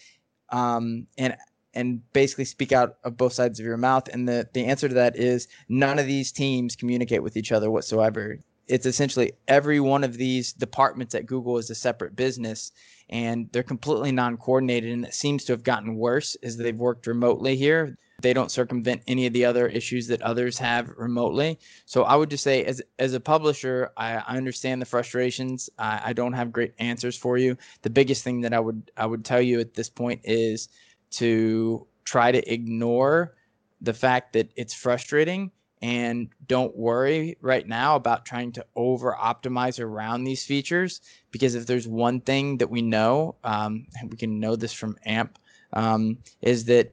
um, 0.51 1.07
and 1.19 1.37
and 1.75 2.01
basically 2.13 2.47
speak 2.47 2.73
out 2.73 2.97
of 3.05 3.17
both 3.17 3.33
sides 3.33 3.61
of 3.61 3.67
your 3.67 3.77
mouth? 3.77 4.09
And 4.09 4.27
the 4.27 4.49
the 4.55 4.65
answer 4.65 4.89
to 4.89 4.95
that 4.95 5.17
is 5.17 5.49
none 5.69 5.99
of 5.99 6.07
these 6.07 6.33
teams 6.33 6.77
communicate 6.77 7.23
with 7.23 7.37
each 7.37 7.53
other 7.53 7.71
whatsoever. 7.71 8.39
It's 8.69 8.87
essentially 8.87 9.33
every 9.49 9.81
one 9.81 10.05
of 10.05 10.17
these 10.19 10.53
departments 10.53 11.15
at 11.15 11.27
Google 11.27 11.59
is 11.59 11.69
a 11.69 11.75
separate 11.75 12.15
business 12.15 12.71
and 13.11 13.49
they're 13.51 13.63
completely 13.63 14.13
non-coordinated 14.13 14.93
and 14.93 15.05
it 15.07 15.15
seems 15.15 15.45
to 15.45 15.53
have 15.55 15.63
gotten 15.63 15.97
worse 15.97 16.37
as 16.43 16.59
they've 16.59 16.77
worked 16.77 17.07
remotely 17.07 17.57
here 17.57 17.97
they 18.21 18.33
don't 18.33 18.51
circumvent 18.51 19.03
any 19.07 19.27
of 19.27 19.33
the 19.33 19.45
other 19.45 19.69
issues 19.69 20.09
that 20.09 20.21
others 20.23 20.59
have 20.59 20.91
remotely. 20.97 21.59
So 21.87 22.03
i 22.05 22.17
would 22.17 22.31
just 22.31 22.45
say 22.45 22.65
as, 22.65 22.83
as 22.99 23.15
a 23.15 23.21
publisher 23.21 23.91
i, 23.97 24.17
I 24.17 24.37
understand 24.37 24.83
the 24.83 24.87
frustrations. 24.87 25.71
I, 25.79 26.01
I 26.07 26.13
don't 26.13 26.33
have 26.33 26.53
great 26.53 26.75
answers 26.79 27.17
for 27.17 27.39
you. 27.39 27.57
The 27.83 27.91
biggest 27.91 28.25
thing 28.25 28.41
that 28.43 28.53
i 28.53 28.61
would 28.61 28.91
i 28.97 29.07
would 29.07 29.25
tell 29.25 29.41
you 29.41 29.61
at 29.61 29.75
this 29.75 29.89
point 29.89 30.21
is 30.25 30.69
to 31.11 31.87
try 32.05 32.33
to 32.33 32.53
ignore 32.53 33.35
the 33.81 33.95
fact 33.95 34.33
that 34.33 34.51
it's 34.57 34.75
frustrating 34.75 35.51
and 35.81 36.29
don't 36.49 36.77
worry 36.77 37.37
right 37.41 37.69
now 37.69 37.95
about 37.95 38.25
trying 38.25 38.51
to 38.51 38.67
over 38.75 39.17
optimize 39.21 39.79
around 39.79 40.25
these 40.25 40.45
features 40.45 41.01
because 41.31 41.55
if 41.55 41.67
there's 41.67 41.87
one 41.87 42.21
thing 42.21 42.59
that 42.59 42.69
we 42.69 42.83
know 42.83 43.37
um, 43.45 43.87
we 44.09 44.17
can 44.17 44.41
know 44.41 44.57
this 44.57 44.73
from 44.73 44.97
amp 45.05 45.39
um, 45.75 46.19
is 46.43 46.65
that 46.65 46.93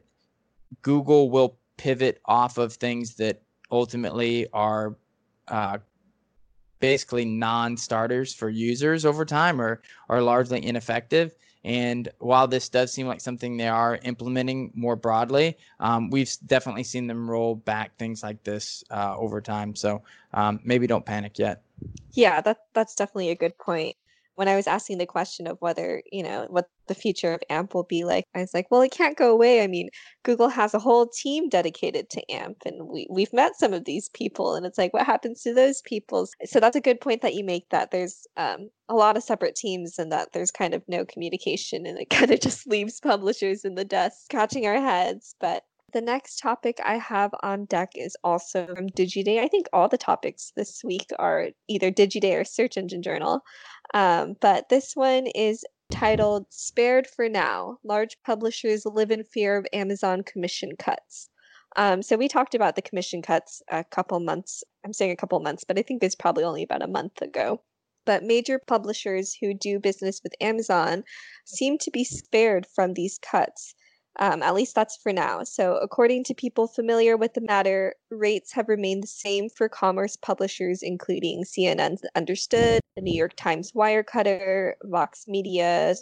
google 0.82 1.30
will 1.30 1.58
pivot 1.78 2.22
off 2.26 2.58
of 2.58 2.74
things 2.74 3.16
that 3.16 3.42
ultimately 3.72 4.48
are 4.54 4.96
uh, 5.48 5.78
basically 6.80 7.26
non-starters 7.26 8.34
for 8.34 8.50
users 8.50 9.06
over 9.06 9.26
time 9.26 9.62
or 9.62 9.82
are 10.10 10.22
largely 10.22 10.66
ineffective 10.66 11.34
And 11.66 12.10
while 12.20 12.48
this 12.48 12.70
does 12.70 12.94
seem 12.94 13.08
like 13.08 13.22
something 13.22 13.58
they 13.58 13.68
are 13.68 13.98
implementing 14.04 14.72
more 14.76 14.96
broadly, 14.96 15.58
um, 15.80 16.12
we've 16.12 16.32
definitely 16.46 16.84
seen 16.84 17.08
them 17.08 17.28
roll 17.28 17.56
back 17.56 17.98
things 17.98 18.22
like 18.22 18.44
this 18.44 18.84
uh, 18.92 19.16
over 19.18 19.42
time. 19.42 19.76
So 19.76 20.04
um, 20.36 20.60
maybe 20.64 20.86
don't 20.86 21.04
panic 21.04 21.40
yet. 21.40 21.64
Yeah, 22.14 22.40
that 22.42 22.58
that's 22.74 22.94
definitely 22.94 23.32
a 23.32 23.36
good 23.36 23.58
point 23.58 23.96
when 24.36 24.48
I 24.48 24.56
was 24.56 24.68
asking 24.68 24.98
the 24.98 25.06
question 25.06 25.48
of 25.48 25.58
whether, 25.60 26.02
you 26.12 26.24
know, 26.24 26.46
what 26.50 26.70
the 26.88 26.96
future 26.96 27.34
of 27.34 27.42
AMP 27.50 27.74
will 27.74 27.84
be 27.84 28.04
like, 28.04 28.26
I 28.36 28.40
was 28.40 28.54
like, 28.54 28.68
well, 28.70 28.82
it 28.82 28.92
can't 28.92 29.18
go 29.18 29.32
away. 29.32 29.64
I 29.64 29.68
mean, 29.68 29.90
Google 30.24 30.50
has 30.50 30.74
a 30.74 30.80
whole 30.80 31.08
team 31.08 31.50
dedicated 31.50 32.10
to 32.12 32.32
AMP, 32.32 32.58
and 32.66 32.88
we, 32.88 33.08
we've 33.10 33.34
met 33.34 33.56
some 33.56 33.74
of 33.74 33.86
these 33.86 34.10
people, 34.10 34.56
and 34.56 34.66
it's 34.66 34.78
like, 34.78 34.94
what 34.94 35.06
happens 35.06 35.42
to 35.44 35.54
those 35.54 35.82
people? 35.82 36.28
So 36.46 36.60
that's 36.60 36.76
a 36.76 36.82
good 36.82 37.02
point 37.02 37.22
that 37.22 37.34
you 37.36 37.44
make 37.44 37.70
that 37.70 37.92
there's 37.92 38.28
um, 38.38 38.70
a 38.90 38.94
lot 38.96 39.18
of 39.18 39.24
separate 39.24 39.56
teams 39.56 39.98
and 39.98 40.12
that 40.12 40.34
there's 40.34 40.52
kind 40.52 40.74
of 40.74 40.84
no 40.88 41.06
communication, 41.06 41.86
and 41.86 41.98
it 41.98 42.10
kind 42.10 42.32
of 42.32 42.40
just 42.40 42.68
leaves 42.68 43.00
publishers 43.00 43.66
in 43.66 43.76
the 43.76 43.86
dust 43.86 44.26
scratching 44.26 44.68
our 44.68 44.80
heads. 44.80 45.36
But 45.40 45.64
the 45.96 46.02
next 46.02 46.40
topic 46.40 46.78
I 46.84 46.98
have 46.98 47.32
on 47.42 47.64
deck 47.66 47.94
is 47.96 48.18
also 48.22 48.68
from 48.68 48.90
DigiDay. 48.90 49.40
I 49.40 49.48
think 49.48 49.68
all 49.72 49.88
the 49.88 49.98
topics 49.98 50.52
this 50.58 50.84
week 50.84 51.10
are 51.18 51.52
either 51.70 51.90
DigiDay 51.90 52.42
or 52.42 52.44
Search 52.44 52.76
Engine 52.76 53.02
Journal. 53.02 53.40
Um, 53.94 54.36
but 54.42 54.68
this 54.68 54.92
one 54.94 55.28
is 55.28 55.64
titled 55.90 56.48
Spared 56.50 57.08
for 57.08 57.30
Now 57.30 57.78
Large 57.86 58.18
Publishers 58.26 58.86
Live 58.86 59.10
in 59.10 59.24
Fear 59.24 59.56
of 59.56 59.68
Amazon 59.72 60.22
Commission 60.24 60.74
Cuts. 60.78 61.30
Um, 61.78 62.02
so 62.02 62.18
we 62.18 62.28
talked 62.28 62.56
about 62.56 62.76
the 62.76 62.82
commission 62.82 63.22
cuts 63.22 63.62
a 63.72 63.86
couple 63.86 64.20
months. 64.20 64.66
I'm 64.84 64.92
saying 64.92 65.12
a 65.12 65.16
couple 65.16 65.40
months, 65.40 65.64
but 65.64 65.80
I 65.80 65.82
think 65.82 66.04
it's 66.04 66.14
probably 66.14 66.44
only 66.44 66.64
about 66.64 66.84
a 66.84 66.88
month 66.88 67.22
ago. 67.22 67.62
But 68.06 68.22
major 68.22 68.60
publishers 68.60 69.34
who 69.40 69.54
do 69.54 69.80
business 69.80 70.20
with 70.22 70.36
Amazon 70.42 71.06
seem 71.46 71.78
to 71.78 71.90
be 71.90 72.04
spared 72.04 72.68
from 72.76 72.96
these 72.96 73.18
cuts. 73.18 73.76
Um, 74.18 74.42
at 74.44 74.54
least 74.54 74.76
that's 74.76 74.96
for 74.98 75.12
now. 75.12 75.44
So, 75.44 75.78
according 75.78 76.24
to 76.26 76.34
people 76.34 76.68
familiar 76.68 77.18
with 77.18 77.34
the 77.34 77.42
matter, 77.42 77.96
rates 78.16 78.54
have 78.54 78.68
remained 78.70 79.04
the 79.04 79.08
same 79.08 79.50
for 79.50 79.70
commerce 79.70 80.16
publishers, 80.16 80.82
including 80.82 81.44
CNN's 81.44 82.02
Underscored, 82.16 82.82
the 82.96 83.02
New 83.02 83.16
York 83.16 83.34
Times 83.36 83.72
Wirecutter, 83.74 84.74
Vox 84.84 85.26
Media, 85.28 85.96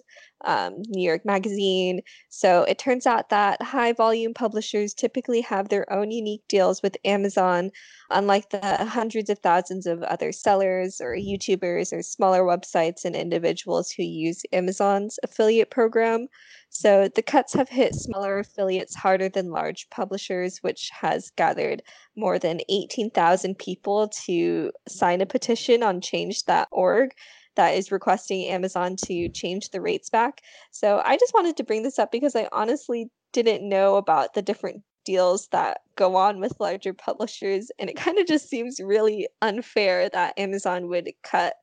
um, 0.45 0.83
New 0.89 1.07
York 1.07 1.25
Magazine. 1.25 2.01
So, 2.29 2.63
it 2.63 2.77
turns 2.77 3.05
out 3.05 3.29
that 3.29 3.61
high 3.61 3.93
volume 3.93 4.33
publishers 4.33 4.93
typically 4.93 5.41
have 5.41 5.69
their 5.69 5.91
own 5.91 6.11
unique 6.11 6.43
deals 6.47 6.81
with 6.81 6.97
Amazon, 7.05 7.71
unlike 8.09 8.49
the 8.49 8.85
hundreds 8.85 9.29
of 9.29 9.39
thousands 9.39 9.85
of 9.85 10.03
other 10.03 10.31
sellers 10.31 11.01
or 11.01 11.15
YouTubers 11.15 11.91
or 11.91 12.01
smaller 12.01 12.43
websites 12.43 13.05
and 13.05 13.15
individuals 13.15 13.91
who 13.91 14.03
use 14.03 14.43
Amazon's 14.51 15.17
affiliate 15.23 15.71
program. 15.71 16.27
So 16.69 17.07
the 17.07 17.21
cuts 17.21 17.53
have 17.53 17.69
hit 17.69 17.93
smaller 17.93 18.39
affiliates 18.39 18.95
harder 18.95 19.29
than 19.29 19.51
large 19.51 19.87
publishers, 19.91 20.57
which 20.63 20.89
has 20.91 21.31
gathered 21.35 21.83
more 22.15 22.39
than 22.39 22.61
18,000 22.69 23.57
people 23.57 24.09
to 24.25 24.71
sign 24.87 25.21
a 25.21 25.25
petition 25.25 25.83
on 25.83 26.01
change.org 26.01 27.11
that 27.55 27.75
is 27.75 27.91
requesting 27.91 28.47
Amazon 28.47 28.95
to 29.05 29.29
change 29.29 29.69
the 29.69 29.81
rates 29.81 30.09
back. 30.09 30.41
So 30.71 31.01
I 31.05 31.17
just 31.17 31.33
wanted 31.33 31.57
to 31.57 31.63
bring 31.63 31.83
this 31.83 31.99
up 31.99 32.11
because 32.11 32.35
I 32.35 32.47
honestly 32.51 33.09
didn't 33.31 33.67
know 33.67 33.95
about 33.97 34.33
the 34.33 34.41
different 34.41 34.81
deals 35.05 35.47
that 35.47 35.81
go 35.95 36.15
on 36.15 36.39
with 36.39 36.59
larger 36.59 36.93
publishers. 36.93 37.69
And 37.79 37.89
it 37.89 37.95
kind 37.95 38.17
of 38.17 38.27
just 38.27 38.49
seems 38.49 38.79
really 38.79 39.27
unfair 39.41 40.09
that 40.09 40.37
Amazon 40.37 40.87
would 40.87 41.11
cut 41.23 41.55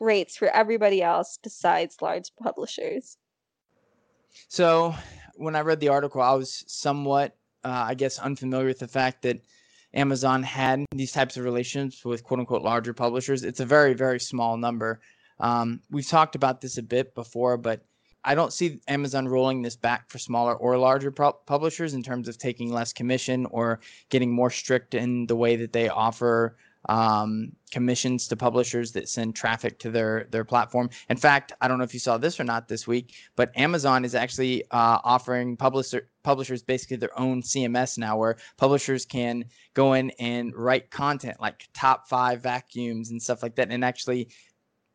rates 0.00 0.36
for 0.36 0.48
everybody 0.48 1.02
else 1.02 1.38
besides 1.42 1.96
large 2.00 2.30
publishers. 2.42 3.16
So 4.48 4.94
when 5.36 5.54
I 5.54 5.60
read 5.60 5.80
the 5.80 5.88
article, 5.88 6.20
I 6.20 6.34
was 6.34 6.64
somewhat, 6.66 7.36
uh, 7.64 7.84
I 7.88 7.94
guess, 7.94 8.18
unfamiliar 8.18 8.66
with 8.66 8.80
the 8.80 8.88
fact 8.88 9.22
that 9.22 9.40
Amazon 9.94 10.42
had 10.42 10.84
these 10.94 11.12
types 11.12 11.36
of 11.36 11.44
relationships 11.44 12.04
with 12.04 12.24
quote 12.24 12.40
unquote 12.40 12.62
larger 12.62 12.94
publishers. 12.94 13.44
It's 13.44 13.60
a 13.60 13.66
very, 13.66 13.94
very 13.94 14.20
small 14.20 14.56
number. 14.56 15.00
Um, 15.40 15.80
we've 15.90 16.06
talked 16.06 16.34
about 16.34 16.60
this 16.60 16.78
a 16.78 16.82
bit 16.82 17.14
before, 17.14 17.56
but 17.56 17.84
I 18.24 18.34
don't 18.34 18.52
see 18.52 18.80
Amazon 18.86 19.26
rolling 19.26 19.62
this 19.62 19.76
back 19.76 20.08
for 20.08 20.18
smaller 20.18 20.54
or 20.54 20.78
larger 20.78 21.10
pro- 21.10 21.32
publishers 21.32 21.94
in 21.94 22.02
terms 22.02 22.28
of 22.28 22.38
taking 22.38 22.72
less 22.72 22.92
commission 22.92 23.46
or 23.46 23.80
getting 24.10 24.30
more 24.30 24.50
strict 24.50 24.94
in 24.94 25.26
the 25.26 25.36
way 25.36 25.56
that 25.56 25.72
they 25.72 25.88
offer 25.88 26.56
um, 26.88 27.52
commissions 27.70 28.28
to 28.28 28.36
publishers 28.36 28.92
that 28.92 29.08
send 29.08 29.34
traffic 29.34 29.78
to 29.78 29.90
their 29.90 30.26
their 30.30 30.44
platform. 30.44 30.90
In 31.08 31.16
fact, 31.16 31.52
I 31.60 31.68
don't 31.68 31.78
know 31.78 31.84
if 31.84 31.94
you 31.94 32.00
saw 32.00 32.18
this 32.18 32.38
or 32.38 32.44
not 32.44 32.68
this 32.68 32.86
week, 32.86 33.14
but 33.36 33.56
Amazon 33.56 34.04
is 34.04 34.14
actually 34.14 34.64
uh, 34.70 34.98
offering 35.04 35.56
publisher 35.56 36.08
publishers 36.22 36.62
basically 36.62 36.96
their 36.96 37.18
own 37.18 37.42
CMS 37.42 37.98
now, 37.98 38.16
where 38.16 38.36
publishers 38.56 39.04
can 39.04 39.44
go 39.74 39.94
in 39.94 40.10
and 40.18 40.54
write 40.54 40.90
content 40.90 41.40
like 41.40 41.68
top 41.74 42.08
five 42.08 42.42
vacuums 42.42 43.10
and 43.10 43.22
stuff 43.22 43.42
like 43.42 43.54
that, 43.56 43.70
and 43.70 43.84
actually 43.84 44.28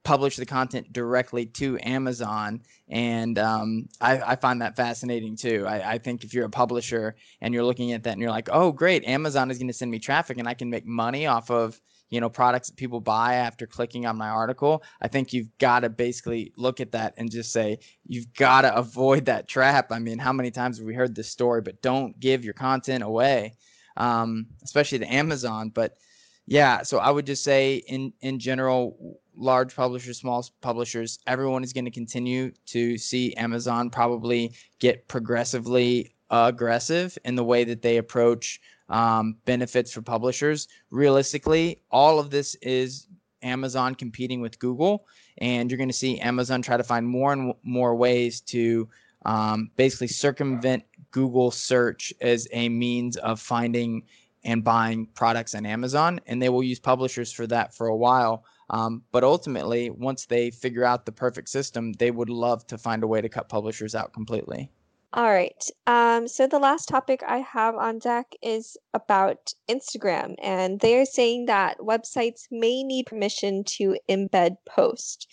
publish 0.07 0.37
the 0.37 0.45
content 0.45 0.93
directly 0.93 1.45
to 1.45 1.77
Amazon. 1.83 2.61
And 2.87 3.37
um, 3.37 3.89
I, 3.99 4.21
I, 4.21 4.35
find 4.37 4.61
that 4.61 4.77
fascinating 4.77 5.35
too. 5.35 5.65
I, 5.67 5.95
I, 5.95 5.97
think 5.97 6.23
if 6.23 6.33
you're 6.33 6.45
a 6.45 6.49
publisher 6.49 7.17
and 7.41 7.53
you're 7.53 7.65
looking 7.65 7.91
at 7.91 8.03
that 8.03 8.13
and 8.13 8.21
you're 8.21 8.31
like, 8.31 8.47
oh, 8.49 8.71
great, 8.71 9.03
Amazon 9.03 9.51
is 9.51 9.57
going 9.57 9.67
to 9.67 9.73
send 9.73 9.91
me 9.91 9.99
traffic 9.99 10.37
and 10.37 10.47
I 10.47 10.53
can 10.53 10.69
make 10.69 10.85
money 10.85 11.27
off 11.27 11.51
of 11.51 11.81
you 12.09 12.21
know 12.21 12.29
products 12.29 12.69
that 12.69 12.77
people 12.77 13.01
buy 13.01 13.33
after 13.33 13.67
clicking 13.67 14.05
on 14.05 14.15
my 14.15 14.29
article 14.29 14.81
i 15.01 15.09
think 15.09 15.33
you've 15.33 15.49
got 15.57 15.81
to 15.81 15.89
basically 15.89 16.53
look 16.55 16.79
at 16.79 16.93
that 16.93 17.13
and 17.17 17.29
just 17.29 17.51
say 17.51 17.77
you've 18.05 18.33
got 18.33 18.61
to 18.61 18.73
avoid 18.73 19.25
that 19.25 19.45
trap 19.45 19.91
i 19.91 19.99
mean 19.99 20.17
how 20.17 20.31
many 20.31 20.49
times 20.49 20.77
have 20.77 20.87
we 20.87 20.93
heard 20.93 21.13
this 21.13 21.27
story 21.27 21.59
but 21.59 21.81
don't 21.81 22.17
give 22.21 22.45
your 22.45 22.53
content 22.53 23.03
away 23.03 23.53
um, 23.97 24.47
especially 24.63 24.99
to 24.99 25.13
amazon 25.13 25.69
but 25.69 25.97
yeah 26.47 26.81
so 26.81 26.97
i 26.97 27.11
would 27.11 27.25
just 27.25 27.43
say 27.43 27.75
in 27.87 28.11
in 28.21 28.39
general 28.39 29.19
large 29.37 29.75
publishers, 29.75 30.19
small 30.19 30.45
publishers, 30.61 31.19
everyone 31.27 31.63
is 31.63 31.71
going 31.71 31.85
to 31.85 31.91
continue 31.91 32.51
to 32.65 32.97
see 32.97 33.33
Amazon 33.35 33.89
probably 33.89 34.53
get 34.79 35.07
progressively 35.07 36.13
aggressive 36.29 37.17
in 37.23 37.35
the 37.35 37.43
way 37.43 37.63
that 37.63 37.81
they 37.81 37.97
approach 37.97 38.59
um, 38.89 39.37
benefits 39.45 39.93
for 39.93 40.01
publishers. 40.01 40.67
Realistically, 40.89 41.81
all 41.91 42.19
of 42.19 42.29
this 42.29 42.55
is 42.55 43.07
Amazon 43.43 43.95
competing 43.95 44.41
with 44.41 44.59
Google, 44.59 45.05
and 45.37 45.69
you're 45.69 45.77
going 45.77 45.89
to 45.89 45.93
see 45.93 46.19
Amazon 46.19 46.61
try 46.61 46.77
to 46.77 46.83
find 46.83 47.07
more 47.07 47.33
and 47.33 47.53
more 47.63 47.95
ways 47.95 48.41
to 48.41 48.89
um, 49.25 49.69
basically 49.75 50.07
circumvent 50.07 50.83
Google 51.11 51.51
search 51.51 52.13
as 52.21 52.47
a 52.51 52.69
means 52.69 53.17
of 53.17 53.39
finding 53.39 54.03
and 54.47 54.63
buying 54.63 55.05
products 55.13 55.53
on 55.53 55.65
Amazon, 55.65 56.19
and 56.25 56.41
they 56.41 56.49
will 56.49 56.63
use 56.63 56.79
publishers 56.79 57.31
for 57.31 57.45
that 57.45 57.75
for 57.75 57.87
a 57.87 57.95
while. 57.95 58.45
Um, 58.69 59.03
but 59.11 59.23
ultimately, 59.23 59.89
once 59.89 60.25
they 60.25 60.49
figure 60.49 60.83
out 60.83 61.05
the 61.05 61.11
perfect 61.11 61.49
system, 61.49 61.93
they 61.93 62.11
would 62.11 62.29
love 62.29 62.65
to 62.67 62.77
find 62.77 63.03
a 63.03 63.07
way 63.07 63.21
to 63.21 63.29
cut 63.29 63.49
publishers 63.49 63.93
out 63.93 64.13
completely. 64.13 64.71
All 65.13 65.29
right. 65.29 65.63
Um, 65.85 66.27
so 66.27 66.47
the 66.47 66.59
last 66.59 66.89
topic 66.89 67.23
I 67.25 67.37
have 67.39 67.75
on 67.75 67.99
deck 67.99 68.33
is 68.41 68.77
about 68.93 69.53
Instagram, 69.69 70.35
and 70.41 70.79
they 70.79 70.97
are 70.99 71.05
saying 71.05 71.45
that 71.45 71.79
websites 71.79 72.47
may 72.51 72.83
need 72.83 73.05
permission 73.05 73.63
to 73.77 73.97
embed 74.09 74.57
posts. 74.65 75.27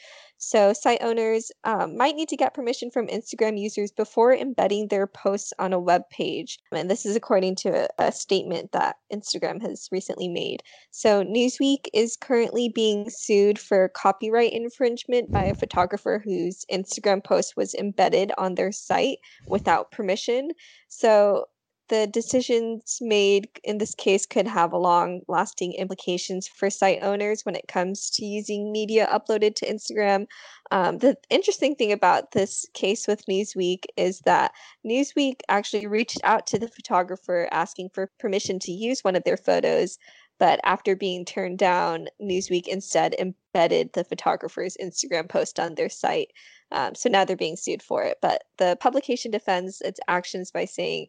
So, 0.46 0.74
site 0.74 1.02
owners 1.02 1.50
um, 1.64 1.96
might 1.96 2.16
need 2.16 2.28
to 2.28 2.36
get 2.36 2.52
permission 2.52 2.90
from 2.90 3.06
Instagram 3.06 3.58
users 3.58 3.90
before 3.90 4.34
embedding 4.34 4.88
their 4.88 5.06
posts 5.06 5.54
on 5.58 5.72
a 5.72 5.78
web 5.78 6.02
page. 6.10 6.58
And 6.70 6.90
this 6.90 7.06
is 7.06 7.16
according 7.16 7.56
to 7.56 7.88
a, 7.98 8.08
a 8.08 8.12
statement 8.12 8.72
that 8.72 8.96
Instagram 9.10 9.62
has 9.62 9.88
recently 9.90 10.28
made. 10.28 10.62
So, 10.90 11.24
Newsweek 11.24 11.86
is 11.94 12.16
currently 12.16 12.68
being 12.68 13.08
sued 13.08 13.58
for 13.58 13.88
copyright 13.88 14.52
infringement 14.52 15.32
by 15.32 15.44
a 15.44 15.54
photographer 15.54 16.20
whose 16.22 16.66
Instagram 16.70 17.24
post 17.24 17.56
was 17.56 17.74
embedded 17.74 18.30
on 18.36 18.54
their 18.54 18.70
site 18.70 19.20
without 19.48 19.92
permission. 19.92 20.50
So, 20.88 21.46
the 21.88 22.06
decisions 22.06 22.98
made 23.00 23.48
in 23.62 23.78
this 23.78 23.94
case 23.94 24.24
could 24.24 24.46
have 24.46 24.72
long 24.72 25.20
lasting 25.28 25.74
implications 25.74 26.48
for 26.48 26.70
site 26.70 27.02
owners 27.02 27.44
when 27.44 27.54
it 27.54 27.68
comes 27.68 28.10
to 28.10 28.24
using 28.24 28.72
media 28.72 29.06
uploaded 29.12 29.54
to 29.56 29.66
Instagram. 29.66 30.26
Um, 30.70 30.98
the 30.98 31.16
interesting 31.28 31.74
thing 31.74 31.92
about 31.92 32.32
this 32.32 32.64
case 32.72 33.06
with 33.06 33.26
Newsweek 33.26 33.84
is 33.96 34.20
that 34.20 34.52
Newsweek 34.86 35.40
actually 35.48 35.86
reached 35.86 36.20
out 36.24 36.46
to 36.48 36.58
the 36.58 36.68
photographer 36.68 37.48
asking 37.52 37.90
for 37.90 38.10
permission 38.18 38.58
to 38.60 38.72
use 38.72 39.04
one 39.04 39.16
of 39.16 39.24
their 39.24 39.36
photos. 39.36 39.98
But 40.38 40.60
after 40.64 40.96
being 40.96 41.24
turned 41.24 41.58
down, 41.58 42.08
Newsweek 42.20 42.66
instead 42.66 43.14
embedded 43.14 43.92
the 43.92 44.04
photographer's 44.04 44.76
Instagram 44.82 45.28
post 45.28 45.60
on 45.60 45.74
their 45.74 45.88
site. 45.88 46.32
Um, 46.72 46.94
so 46.94 47.08
now 47.08 47.24
they're 47.24 47.36
being 47.36 47.56
sued 47.56 47.82
for 47.82 48.02
it. 48.02 48.18
But 48.20 48.44
the 48.58 48.76
publication 48.80 49.30
defends 49.30 49.80
its 49.82 50.00
actions 50.08 50.50
by 50.50 50.64
saying 50.64 51.06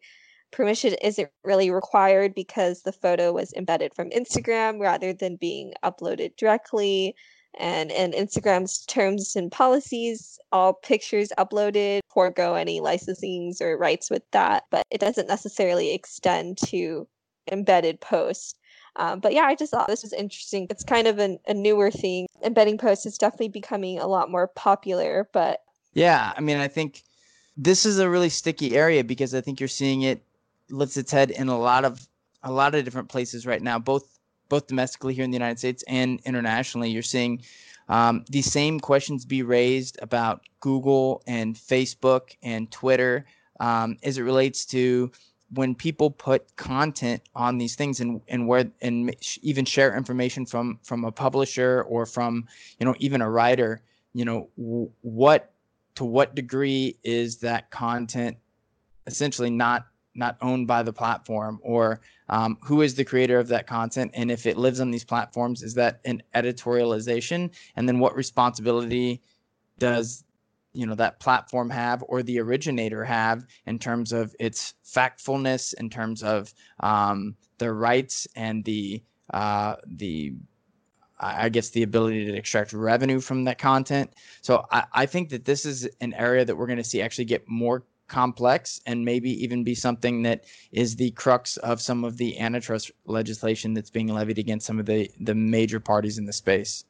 permission 0.56 0.96
isn't 1.02 1.30
really 1.44 1.70
required 1.70 2.34
because 2.34 2.82
the 2.82 2.92
photo 2.92 3.34
was 3.34 3.54
embedded 3.54 3.94
from 3.94 4.10
Instagram 4.12 4.80
rather 4.80 5.14
than 5.14 5.36
being 5.36 5.74
uploaded 5.84 6.36
directly. 6.38 7.16
and 7.58 7.90
in 7.92 8.12
Instagram's 8.12 8.86
terms 8.86 9.36
and 9.36 9.50
policies, 9.50 10.38
all 10.52 10.74
pictures 10.74 11.32
uploaded 11.38 12.02
forego 12.12 12.56
any 12.56 12.82
licensings 12.82 13.62
or 13.62 13.78
rights 13.78 14.10
with 14.10 14.24
that, 14.32 14.64
but 14.72 14.84
it 14.92 15.00
doesn't 15.00 15.28
necessarily 15.28 15.94
extend 15.94 16.58
to 16.58 17.08
embedded 17.52 18.02
posts. 18.02 18.56
Um, 18.98 19.20
but 19.20 19.34
yeah, 19.34 19.44
I 19.44 19.56
just 19.56 19.72
thought 19.72 19.88
this 19.88 20.04
was 20.04 20.14
interesting. 20.14 20.68
It's 20.70 20.84
kind 20.84 21.08
of 21.08 21.20
an, 21.20 21.40
a 21.48 21.54
newer 21.54 21.92
thing. 21.92 22.28
Embedding 22.44 22.78
posts 22.78 23.06
is 23.06 23.18
definitely 23.18 23.50
becoming 23.50 24.00
a 24.00 24.08
lot 24.08 24.32
more 24.32 24.48
popular, 24.48 25.30
but 25.34 25.62
yeah, 25.94 26.34
I 26.36 26.42
mean, 26.42 26.58
I 26.58 26.68
think 26.68 27.04
this 27.56 27.86
is 27.86 28.00
a 28.00 28.10
really 28.10 28.30
sticky 28.30 28.76
area 28.76 29.04
because 29.04 29.34
I 29.34 29.42
think 29.42 29.60
you're 29.60 29.70
seeing 29.70 30.02
it 30.02 30.22
lifts 30.70 30.98
its 30.98 31.12
head 31.12 31.32
in 31.32 31.48
a 31.48 31.58
lot 31.58 31.86
of 31.86 32.08
a 32.44 32.52
lot 32.52 32.76
of 32.76 32.86
different 32.86 33.10
places 33.10 33.46
right 33.46 33.62
now, 33.62 33.80
both 33.80 34.20
both 34.50 34.68
domestically 34.68 35.14
here 35.14 35.24
in 35.24 35.32
the 35.32 35.36
United 35.36 35.58
States 35.58 35.84
and 35.88 36.20
internationally. 36.26 36.90
You're 36.90 37.02
seeing 37.02 37.42
um, 37.90 38.26
these 38.30 38.52
same 38.52 38.80
questions 38.80 39.26
be 39.26 39.44
raised 39.44 39.98
about 40.02 40.42
Google 40.60 41.24
and 41.28 41.56
Facebook 41.56 42.36
and 42.44 42.70
Twitter 42.72 43.26
um, 43.60 43.98
as 44.04 44.18
it 44.18 44.24
relates 44.24 44.66
to 44.68 45.12
when 45.54 45.76
people 45.76 46.10
put 46.10 46.56
content 46.56 47.22
on 47.36 47.58
these 47.58 47.76
things 47.76 48.00
and, 48.00 48.22
and 48.28 48.48
where 48.48 48.66
and 48.82 49.16
even 49.42 49.64
share 49.64 49.96
information 49.96 50.46
from 50.46 50.80
from 50.84 51.06
a 51.06 51.12
publisher 51.12 51.84
or 51.88 52.06
from 52.06 52.46
you 52.80 52.86
know 52.86 52.96
even 53.00 53.22
a 53.22 53.30
writer 53.30 53.82
you 54.14 54.26
know 54.26 54.50
w- 54.58 54.90
what 55.02 55.54
to 55.94 56.04
what 56.04 56.36
degree 56.36 56.98
is 57.04 57.38
that 57.38 57.70
content 57.70 58.36
essentially 59.08 59.52
not 59.52 59.86
not 60.16 60.38
owned 60.42 60.68
by 60.68 60.82
the 60.82 60.94
platform 60.94 61.60
or 61.62 62.02
um, 62.30 62.58
who 62.64 62.82
is 62.82 62.96
the 62.96 63.06
creator 63.06 63.40
of 63.40 63.48
that 63.48 63.68
content 63.68 64.12
and 64.14 64.32
if 64.32 64.46
it 64.46 64.58
lives 64.58 64.80
on 64.80 64.92
these 64.92 65.04
platforms 65.04 65.62
is 65.62 65.74
that 65.74 66.00
an 66.06 66.22
editorialization 66.34 67.52
and 67.76 67.88
then 67.88 68.00
what 68.00 68.16
responsibility 68.16 69.22
does 69.78 70.24
you 70.74 70.86
know 70.86 70.96
that 70.96 71.20
platform 71.20 71.70
have 71.70 72.04
or 72.08 72.22
the 72.22 72.40
originator 72.40 73.04
have 73.04 73.46
in 73.66 73.80
terms 73.80 74.12
of 74.12 74.36
its 74.40 74.74
factfulness 74.86 75.74
in 75.76 75.90
terms 75.90 76.22
of 76.24 76.54
um, 76.82 77.36
the 77.58 77.72
rights 77.72 78.28
and 78.36 78.64
the 78.66 79.02
uh, 79.34 79.76
the 79.88 80.34
I 81.18 81.48
guess 81.48 81.70
the 81.70 81.84
ability 81.84 82.26
to 82.26 82.36
extract 82.36 82.74
revenue 82.74 83.22
from 83.22 83.46
that 83.46 83.58
content. 83.58 84.14
So 84.42 84.66
I, 84.72 84.84
I 84.92 85.06
think 85.06 85.30
that 85.30 85.46
this 85.46 85.66
is 85.66 85.88
an 86.02 86.14
area 86.14 86.44
that 86.44 86.56
we're 86.56 86.68
going 86.68 86.78
to 86.78 86.84
see 86.84 87.02
actually 87.02 87.26
get 87.26 87.48
more 87.48 87.86
complex 88.08 88.80
and 88.86 89.04
maybe 89.04 89.32
even 89.44 89.64
be 89.64 89.76
something 89.76 90.24
that 90.24 90.46
is 90.72 90.96
the 90.96 91.12
crux 91.12 91.58
of 91.58 91.82
some 91.82 92.04
of 92.04 92.18
the 92.18 92.40
antitrust 92.40 92.92
legislation 93.06 93.74
that's 93.74 93.90
being 93.90 94.08
levied 94.08 94.38
against 94.38 94.66
some 94.66 94.80
of 94.80 94.86
the 94.86 95.10
the 95.20 95.36
major 95.36 95.80
parties 95.80 96.18
in 96.18 96.26
the 96.26 96.34
space. 96.34 96.86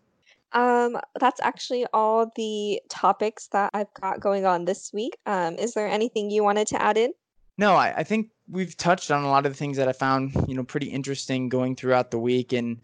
Um, 0.51 0.97
that's 1.19 1.41
actually 1.41 1.85
all 1.93 2.31
the 2.35 2.81
topics 2.89 3.47
that 3.47 3.71
I've 3.73 3.93
got 3.99 4.21
going 4.21 4.45
on 4.45 4.65
this 4.65 4.91
week. 4.93 5.17
Um, 5.25 5.55
is 5.55 5.73
there 5.73 5.87
anything 5.87 6.31
you 6.31 6.43
wanted 6.43 6.67
to 6.67 6.81
add 6.81 6.97
in? 6.97 7.13
No, 7.57 7.73
I, 7.73 7.93
I 7.97 8.03
think 8.03 8.29
we've 8.49 8.75
touched 8.77 9.11
on 9.11 9.23
a 9.23 9.29
lot 9.29 9.45
of 9.45 9.51
the 9.51 9.57
things 9.57 9.77
that 9.77 9.89
I 9.89 9.93
found, 9.93 10.33
you 10.47 10.55
know, 10.55 10.63
pretty 10.63 10.87
interesting 10.87 11.49
going 11.49 11.75
throughout 11.75 12.11
the 12.11 12.19
week. 12.19 12.53
And, 12.53 12.79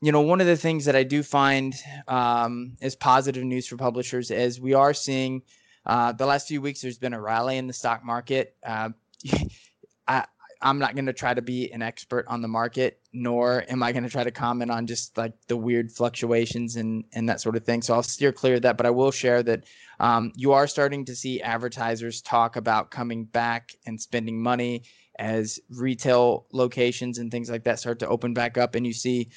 you 0.00 0.12
know, 0.12 0.20
one 0.20 0.40
of 0.40 0.46
the 0.46 0.56
things 0.56 0.86
that 0.86 0.96
I 0.96 1.02
do 1.02 1.22
find 1.22 1.74
um, 2.08 2.76
is 2.80 2.96
positive 2.96 3.44
news 3.44 3.66
for 3.66 3.76
publishers 3.76 4.30
is 4.30 4.60
we 4.60 4.72
are 4.74 4.94
seeing 4.94 5.42
uh, 5.86 6.12
the 6.12 6.26
last 6.26 6.48
few 6.48 6.60
weeks, 6.60 6.80
there's 6.80 6.98
been 6.98 7.14
a 7.14 7.20
rally 7.20 7.56
in 7.56 7.66
the 7.66 7.72
stock 7.72 8.04
market. 8.04 8.56
Uh, 8.64 8.90
I, 10.08 10.24
I'm 10.62 10.78
not 10.78 10.94
going 10.94 11.06
to 11.06 11.12
try 11.12 11.32
to 11.32 11.40
be 11.40 11.72
an 11.72 11.80
expert 11.80 12.26
on 12.28 12.42
the 12.42 12.48
market, 12.48 13.00
nor 13.14 13.64
am 13.68 13.82
I 13.82 13.92
going 13.92 14.04
to 14.04 14.10
try 14.10 14.24
to 14.24 14.30
comment 14.30 14.70
on 14.70 14.86
just 14.86 15.16
like 15.16 15.32
the 15.46 15.56
weird 15.56 15.90
fluctuations 15.90 16.76
and 16.76 17.04
and 17.14 17.28
that 17.28 17.40
sort 17.40 17.56
of 17.56 17.64
thing. 17.64 17.80
So 17.80 17.94
I'll 17.94 18.02
steer 18.02 18.32
clear 18.32 18.56
of 18.56 18.62
that. 18.62 18.76
But 18.76 18.84
I 18.84 18.90
will 18.90 19.10
share 19.10 19.42
that 19.44 19.64
um, 20.00 20.32
you 20.34 20.52
are 20.52 20.66
starting 20.66 21.04
to 21.06 21.16
see 21.16 21.40
advertisers 21.40 22.20
talk 22.20 22.56
about 22.56 22.90
coming 22.90 23.24
back 23.24 23.74
and 23.86 23.98
spending 24.00 24.42
money 24.42 24.82
as 25.18 25.58
retail 25.70 26.46
locations 26.52 27.18
and 27.18 27.30
things 27.30 27.50
like 27.50 27.64
that 27.64 27.78
start 27.78 27.98
to 28.00 28.08
open 28.08 28.34
back 28.34 28.58
up, 28.58 28.74
and 28.74 28.86
you 28.86 28.92
see, 28.92 29.30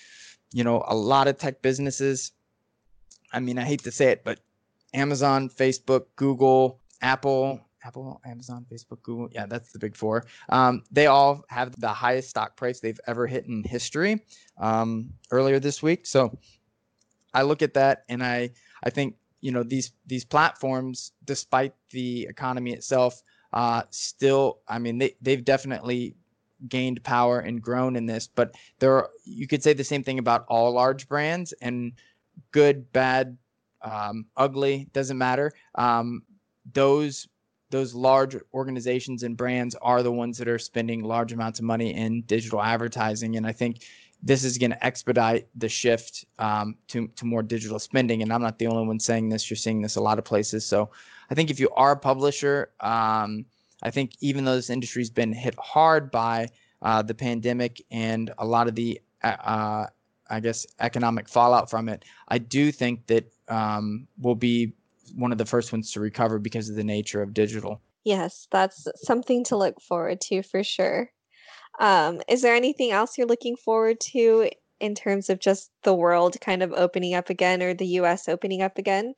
you 0.52 0.64
know, 0.64 0.84
a 0.88 0.96
lot 0.96 1.28
of 1.28 1.38
tech 1.38 1.62
businesses. 1.62 2.34
I 3.32 3.40
mean, 3.40 3.58
I 3.58 3.64
hate 3.64 3.84
to 3.84 3.92
say 3.92 4.12
it, 4.12 4.24
but 4.26 4.40
Amazon, 4.94 5.50
Facebook, 5.50 6.06
Google, 6.16 6.80
Apple, 7.02 7.60
Apple, 7.84 8.22
Amazon, 8.26 8.66
Facebook, 8.72 9.02
Google. 9.04 9.30
Yeah, 9.32 9.46
that's 9.46 9.72
the 9.72 9.80
big 9.80 9.96
four. 9.96 10.26
Um, 10.50 10.84
they 10.92 11.08
all 11.08 11.44
have 11.50 11.78
the 11.80 11.90
highest 11.90 12.30
stock 12.30 12.56
price 12.56 12.80
they've 12.80 13.00
ever 13.08 13.28
hit 13.28 13.46
in 13.48 13.64
history 13.64 14.24
um, 14.58 15.14
earlier 15.32 15.60
this 15.60 15.84
week. 15.84 16.06
So 16.06 16.38
I 17.34 17.42
look 17.42 17.62
at 17.62 17.74
that 17.74 18.06
and 18.10 18.24
I 18.24 18.52
I 18.84 18.90
think 18.90 19.16
you 19.42 19.52
know 19.52 19.64
these 19.64 19.92
these 20.06 20.24
platforms, 20.24 21.12
despite 21.26 21.74
the 21.90 22.24
economy 22.30 22.72
itself, 22.74 23.22
uh, 23.52 23.84
still 23.90 24.60
I 24.68 24.80
mean 24.80 24.98
they 24.98 25.16
they've 25.22 25.44
definitely 25.44 26.16
gained 26.70 27.04
power 27.04 27.40
and 27.40 27.62
grown 27.62 27.96
in 27.96 28.06
this. 28.06 28.28
But 28.28 28.56
there 28.80 28.94
are, 28.96 29.10
you 29.26 29.48
could 29.48 29.64
say 29.64 29.74
the 29.74 29.84
same 29.84 30.04
thing 30.04 30.20
about 30.20 30.46
all 30.48 30.72
large 30.72 31.08
brands 31.08 31.54
and 31.62 31.94
good, 32.52 32.92
bad, 32.94 33.38
um, 33.84 34.26
ugly 34.38 34.88
doesn't 34.94 35.18
matter. 35.18 35.52
Um, 35.76 36.24
those 36.74 37.28
those 37.70 37.96
large 37.96 38.38
organizations 38.54 39.24
and 39.24 39.36
brands 39.36 39.76
are 39.82 40.04
the 40.04 40.12
ones 40.12 40.38
that 40.38 40.48
are 40.48 40.60
spending 40.60 41.04
large 41.04 41.34
amounts 41.34 41.58
of 41.58 41.66
money 41.66 41.96
in 41.96 42.22
digital 42.24 42.62
advertising, 42.62 43.36
and 43.36 43.48
I 43.48 43.52
think 43.52 43.86
this 44.22 44.44
is 44.44 44.58
going 44.58 44.70
to 44.72 44.86
expedite 44.86 45.48
the 45.56 45.68
shift 45.68 46.26
um, 46.40 46.76
to 46.88 47.08
to 47.08 47.26
more 47.26 47.44
digital 47.44 47.80
spending. 47.80 48.22
And 48.22 48.32
I'm 48.32 48.42
not 48.42 48.60
the 48.60 48.68
only 48.68 48.88
one 48.88 49.00
saying 49.00 49.30
this; 49.30 49.50
you're 49.50 49.58
seeing 49.58 49.82
this 49.82 49.96
a 49.96 50.02
lot 50.02 50.20
of 50.20 50.26
places. 50.26 50.66
So 50.66 50.92
I 51.30 51.36
think 51.36 51.50
if 51.50 51.60
you 51.60 51.70
are 51.76 51.92
a 51.92 51.98
publisher, 51.98 52.70
um, 52.80 53.46
I 53.82 53.90
think 53.92 54.12
even 54.22 54.46
though 54.46 54.56
this 54.56 54.70
industry's 54.70 55.10
been 55.10 55.34
hit 55.34 55.56
hard 55.60 56.12
by 56.12 56.50
uh, 56.82 57.02
the 57.02 57.14
pandemic 57.14 57.82
and 57.92 58.32
a 58.38 58.46
lot 58.46 58.68
of 58.68 58.76
the 58.76 59.02
uh, 59.24 59.88
I 60.34 60.40
guess 60.40 60.66
economic 60.80 61.30
fallout 61.30 61.70
from 61.70 61.90
it, 61.90 62.04
I 62.28 62.40
do 62.40 62.72
think 62.72 63.06
that 63.08 63.32
um, 63.48 64.08
will 64.20 64.36
be 64.36 64.74
one 65.16 65.32
of 65.32 65.38
the 65.38 65.46
first 65.46 65.72
ones 65.72 65.92
to 65.92 66.00
recover 66.00 66.40
because 66.40 66.70
of 66.70 66.76
the 66.76 66.84
nature 66.84 67.22
of 67.22 67.34
digital. 67.34 67.82
Yes, 68.04 68.48
that's 68.52 68.88
something 68.96 69.44
to 69.46 69.58
look 69.58 69.80
forward 69.82 70.20
to 70.22 70.44
for 70.44 70.64
sure. 70.64 71.12
Um, 71.80 72.22
is 72.28 72.42
there 72.42 72.56
anything 72.56 72.92
else 72.92 73.18
you're 73.18 73.28
looking 73.28 73.56
forward 73.56 74.00
to 74.12 74.50
in 74.80 74.96
terms 74.96 75.30
of 75.30 75.40
just 75.40 75.72
the 75.84 75.94
world 75.94 76.36
kind 76.42 76.62
of 76.62 76.74
opening 76.74 77.14
up 77.14 77.30
again 77.30 77.64
or 77.64 77.74
the 77.74 77.88
US 78.00 78.28
opening 78.28 78.62
up 78.62 78.78
again? 78.78 79.16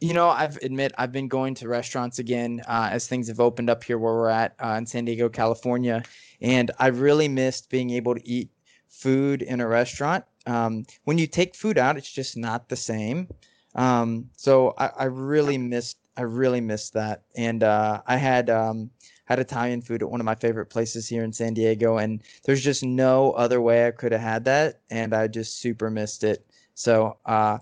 You 0.00 0.14
know, 0.14 0.28
I've 0.28 0.56
admit 0.58 0.92
I've 0.98 1.12
been 1.12 1.28
going 1.28 1.54
to 1.56 1.68
restaurants 1.68 2.18
again 2.18 2.62
uh, 2.66 2.88
as 2.90 3.06
things 3.06 3.28
have 3.28 3.40
opened 3.40 3.70
up 3.70 3.84
here 3.84 3.98
where 3.98 4.14
we're 4.14 4.28
at 4.28 4.54
uh, 4.62 4.74
in 4.78 4.86
San 4.86 5.04
Diego, 5.04 5.28
California, 5.28 6.02
and 6.40 6.70
I 6.78 6.88
really 6.88 7.28
missed 7.28 7.70
being 7.70 7.90
able 7.90 8.14
to 8.14 8.28
eat 8.28 8.50
food 8.88 9.42
in 9.42 9.60
a 9.60 9.66
restaurant. 9.66 10.24
Um, 10.46 10.84
when 11.04 11.18
you 11.18 11.26
take 11.26 11.54
food 11.54 11.78
out, 11.78 11.96
it's 11.96 12.10
just 12.12 12.36
not 12.36 12.68
the 12.68 12.76
same. 12.76 13.28
Um, 13.74 14.30
so 14.36 14.74
I, 14.78 14.86
I, 14.98 15.04
really 15.04 15.58
missed 15.58 15.98
I 16.16 16.22
really 16.22 16.60
missed 16.60 16.92
that. 16.92 17.22
And 17.36 17.62
uh, 17.62 18.02
I 18.06 18.16
had 18.16 18.48
um, 18.50 18.90
had 19.24 19.38
Italian 19.38 19.82
food 19.82 20.02
at 20.02 20.10
one 20.10 20.20
of 20.20 20.24
my 20.24 20.34
favorite 20.34 20.66
places 20.66 21.08
here 21.08 21.24
in 21.24 21.32
San 21.32 21.54
Diego, 21.54 21.98
and 21.98 22.22
there's 22.44 22.62
just 22.62 22.84
no 22.84 23.32
other 23.32 23.60
way 23.60 23.86
I 23.86 23.90
could 23.90 24.12
have 24.12 24.20
had 24.20 24.44
that, 24.44 24.80
and 24.90 25.14
I 25.14 25.26
just 25.26 25.60
super 25.60 25.90
missed 25.90 26.24
it. 26.24 26.46
So 26.74 27.16
uh, 27.26 27.58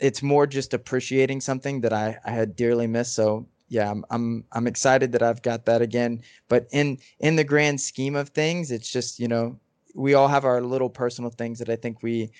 it's 0.00 0.22
more 0.22 0.46
just 0.46 0.74
appreciating 0.74 1.40
something 1.40 1.80
that 1.82 1.92
I, 1.92 2.18
I 2.24 2.30
had 2.30 2.56
dearly 2.56 2.86
missed. 2.86 3.14
So 3.14 3.46
yeah, 3.68 3.90
I'm, 3.90 4.04
I'm 4.10 4.44
I'm 4.52 4.66
excited 4.66 5.12
that 5.12 5.22
I've 5.22 5.42
got 5.42 5.64
that 5.66 5.82
again. 5.82 6.22
But 6.48 6.68
in 6.72 6.98
in 7.20 7.36
the 7.36 7.44
grand 7.44 7.80
scheme 7.80 8.16
of 8.16 8.28
things, 8.30 8.70
it's 8.70 8.90
just 8.90 9.18
you 9.18 9.28
know 9.28 9.58
we 9.94 10.14
all 10.14 10.28
have 10.28 10.44
our 10.44 10.60
little 10.60 10.90
personal 10.90 11.30
things 11.30 11.58
that 11.60 11.68
I 11.68 11.76
think 11.76 12.02
we 12.02 12.30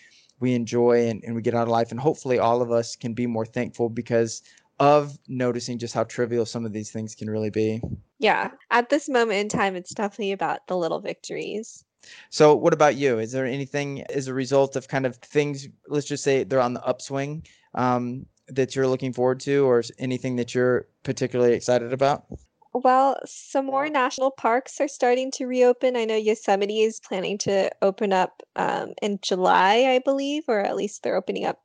we 0.40 0.54
enjoy 0.54 1.08
and, 1.08 1.22
and 1.24 1.34
we 1.34 1.42
get 1.42 1.54
out 1.54 1.62
of 1.62 1.68
life. 1.68 1.90
And 1.90 2.00
hopefully, 2.00 2.38
all 2.38 2.60
of 2.60 2.70
us 2.70 2.96
can 2.96 3.14
be 3.14 3.26
more 3.26 3.46
thankful 3.46 3.88
because 3.88 4.42
of 4.80 5.16
noticing 5.28 5.78
just 5.78 5.94
how 5.94 6.04
trivial 6.04 6.44
some 6.44 6.64
of 6.64 6.72
these 6.72 6.90
things 6.90 7.14
can 7.14 7.30
really 7.30 7.50
be. 7.50 7.80
Yeah. 8.18 8.50
At 8.70 8.88
this 8.88 9.08
moment 9.08 9.38
in 9.38 9.48
time, 9.48 9.76
it's 9.76 9.94
definitely 9.94 10.32
about 10.32 10.66
the 10.66 10.76
little 10.76 11.00
victories. 11.00 11.84
So, 12.30 12.54
what 12.54 12.72
about 12.72 12.96
you? 12.96 13.18
Is 13.18 13.32
there 13.32 13.46
anything 13.46 14.02
as 14.10 14.28
a 14.28 14.34
result 14.34 14.76
of 14.76 14.88
kind 14.88 15.06
of 15.06 15.16
things, 15.16 15.68
let's 15.88 16.06
just 16.06 16.24
say 16.24 16.44
they're 16.44 16.60
on 16.60 16.74
the 16.74 16.84
upswing, 16.84 17.46
um, 17.74 18.26
that 18.48 18.76
you're 18.76 18.88
looking 18.88 19.12
forward 19.12 19.40
to, 19.40 19.64
or 19.64 19.82
anything 19.98 20.36
that 20.36 20.54
you're 20.54 20.86
particularly 21.02 21.54
excited 21.54 21.92
about? 21.92 22.26
Well, 22.74 23.20
some 23.24 23.66
more 23.66 23.88
national 23.88 24.32
parks 24.32 24.80
are 24.80 24.88
starting 24.88 25.30
to 25.32 25.46
reopen. 25.46 25.96
I 25.96 26.04
know 26.04 26.16
Yosemite 26.16 26.82
is 26.82 26.98
planning 26.98 27.38
to 27.38 27.70
open 27.82 28.12
up 28.12 28.42
um, 28.56 28.94
in 29.00 29.20
July, 29.22 29.84
I 29.94 30.00
believe, 30.04 30.42
or 30.48 30.58
at 30.58 30.74
least 30.74 31.02
they're 31.02 31.16
opening 31.16 31.46
up 31.46 31.60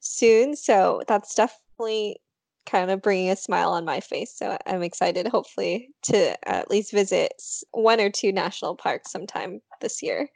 soon. 0.00 0.54
So 0.54 1.00
that's 1.08 1.34
definitely 1.34 2.20
kind 2.66 2.90
of 2.90 3.00
bringing 3.00 3.30
a 3.30 3.36
smile 3.36 3.70
on 3.70 3.86
my 3.86 4.00
face. 4.00 4.36
So 4.36 4.58
I'm 4.66 4.82
excited, 4.82 5.26
hopefully, 5.26 5.88
to 6.02 6.48
at 6.48 6.70
least 6.70 6.92
visit 6.92 7.32
one 7.70 7.98
or 7.98 8.10
two 8.10 8.30
national 8.30 8.76
parks 8.76 9.10
sometime 9.10 9.62
this 9.80 10.02
year. 10.02 10.28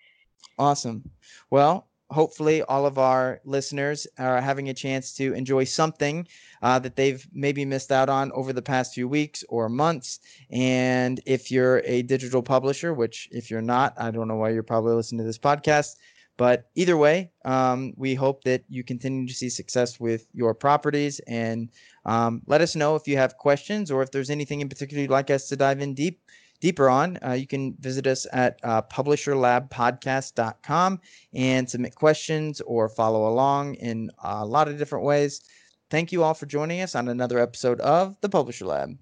Awesome. 0.58 1.10
Well, 1.50 1.86
hopefully 2.10 2.62
all 2.62 2.86
of 2.86 2.98
our 2.98 3.40
listeners 3.44 4.06
are 4.18 4.40
having 4.40 4.68
a 4.68 4.74
chance 4.74 5.12
to 5.14 5.32
enjoy 5.34 5.64
something 5.64 6.26
uh, 6.62 6.78
that 6.78 6.96
they've 6.96 7.26
maybe 7.32 7.64
missed 7.64 7.90
out 7.90 8.08
on 8.08 8.30
over 8.32 8.52
the 8.52 8.62
past 8.62 8.94
few 8.94 9.08
weeks 9.08 9.44
or 9.48 9.68
months. 9.68 10.20
And 10.50 11.20
if 11.26 11.50
you're 11.50 11.82
a 11.84 12.02
digital 12.02 12.42
publisher, 12.42 12.94
which 12.94 13.28
if 13.32 13.50
you're 13.50 13.62
not, 13.62 13.94
I 13.96 14.10
don't 14.10 14.28
know 14.28 14.36
why 14.36 14.50
you're 14.50 14.62
probably 14.62 14.94
listening 14.94 15.18
to 15.18 15.24
this 15.24 15.38
podcast. 15.38 15.96
But 16.36 16.68
either 16.74 16.96
way, 16.96 17.30
um, 17.44 17.92
we 17.96 18.14
hope 18.14 18.42
that 18.42 18.64
you 18.68 18.82
continue 18.82 19.26
to 19.28 19.34
see 19.34 19.48
success 19.48 20.00
with 20.00 20.26
your 20.32 20.52
properties 20.52 21.20
and 21.28 21.70
um, 22.06 22.42
let 22.46 22.60
us 22.60 22.74
know 22.74 22.96
if 22.96 23.06
you 23.06 23.16
have 23.16 23.36
questions 23.36 23.90
or 23.90 24.02
if 24.02 24.10
there's 24.10 24.30
anything 24.30 24.60
in 24.60 24.68
particular 24.68 25.00
you'd 25.02 25.10
like 25.10 25.30
us 25.30 25.48
to 25.48 25.56
dive 25.56 25.80
in 25.80 25.94
deep 25.94 26.20
deeper 26.60 26.88
on, 26.88 27.18
uh, 27.26 27.32
you 27.32 27.46
can 27.46 27.74
visit 27.80 28.06
us 28.06 28.26
at 28.32 28.58
uh, 28.62 28.82
publisherlabpodcast.com 28.82 31.00
and 31.34 31.68
submit 31.68 31.94
questions 31.94 32.60
or 32.62 32.88
follow 32.88 33.28
along 33.28 33.74
in 33.74 34.10
a 34.22 34.46
lot 34.46 34.68
of 34.68 34.78
different 34.78 35.04
ways. 35.04 35.42
Thank 35.90 36.12
you 36.12 36.22
all 36.22 36.34
for 36.34 36.46
joining 36.46 36.80
us 36.80 36.94
on 36.94 37.08
another 37.08 37.38
episode 37.38 37.80
of 37.80 38.16
the 38.20 38.28
Publisher 38.28 38.66
Lab. 38.66 38.96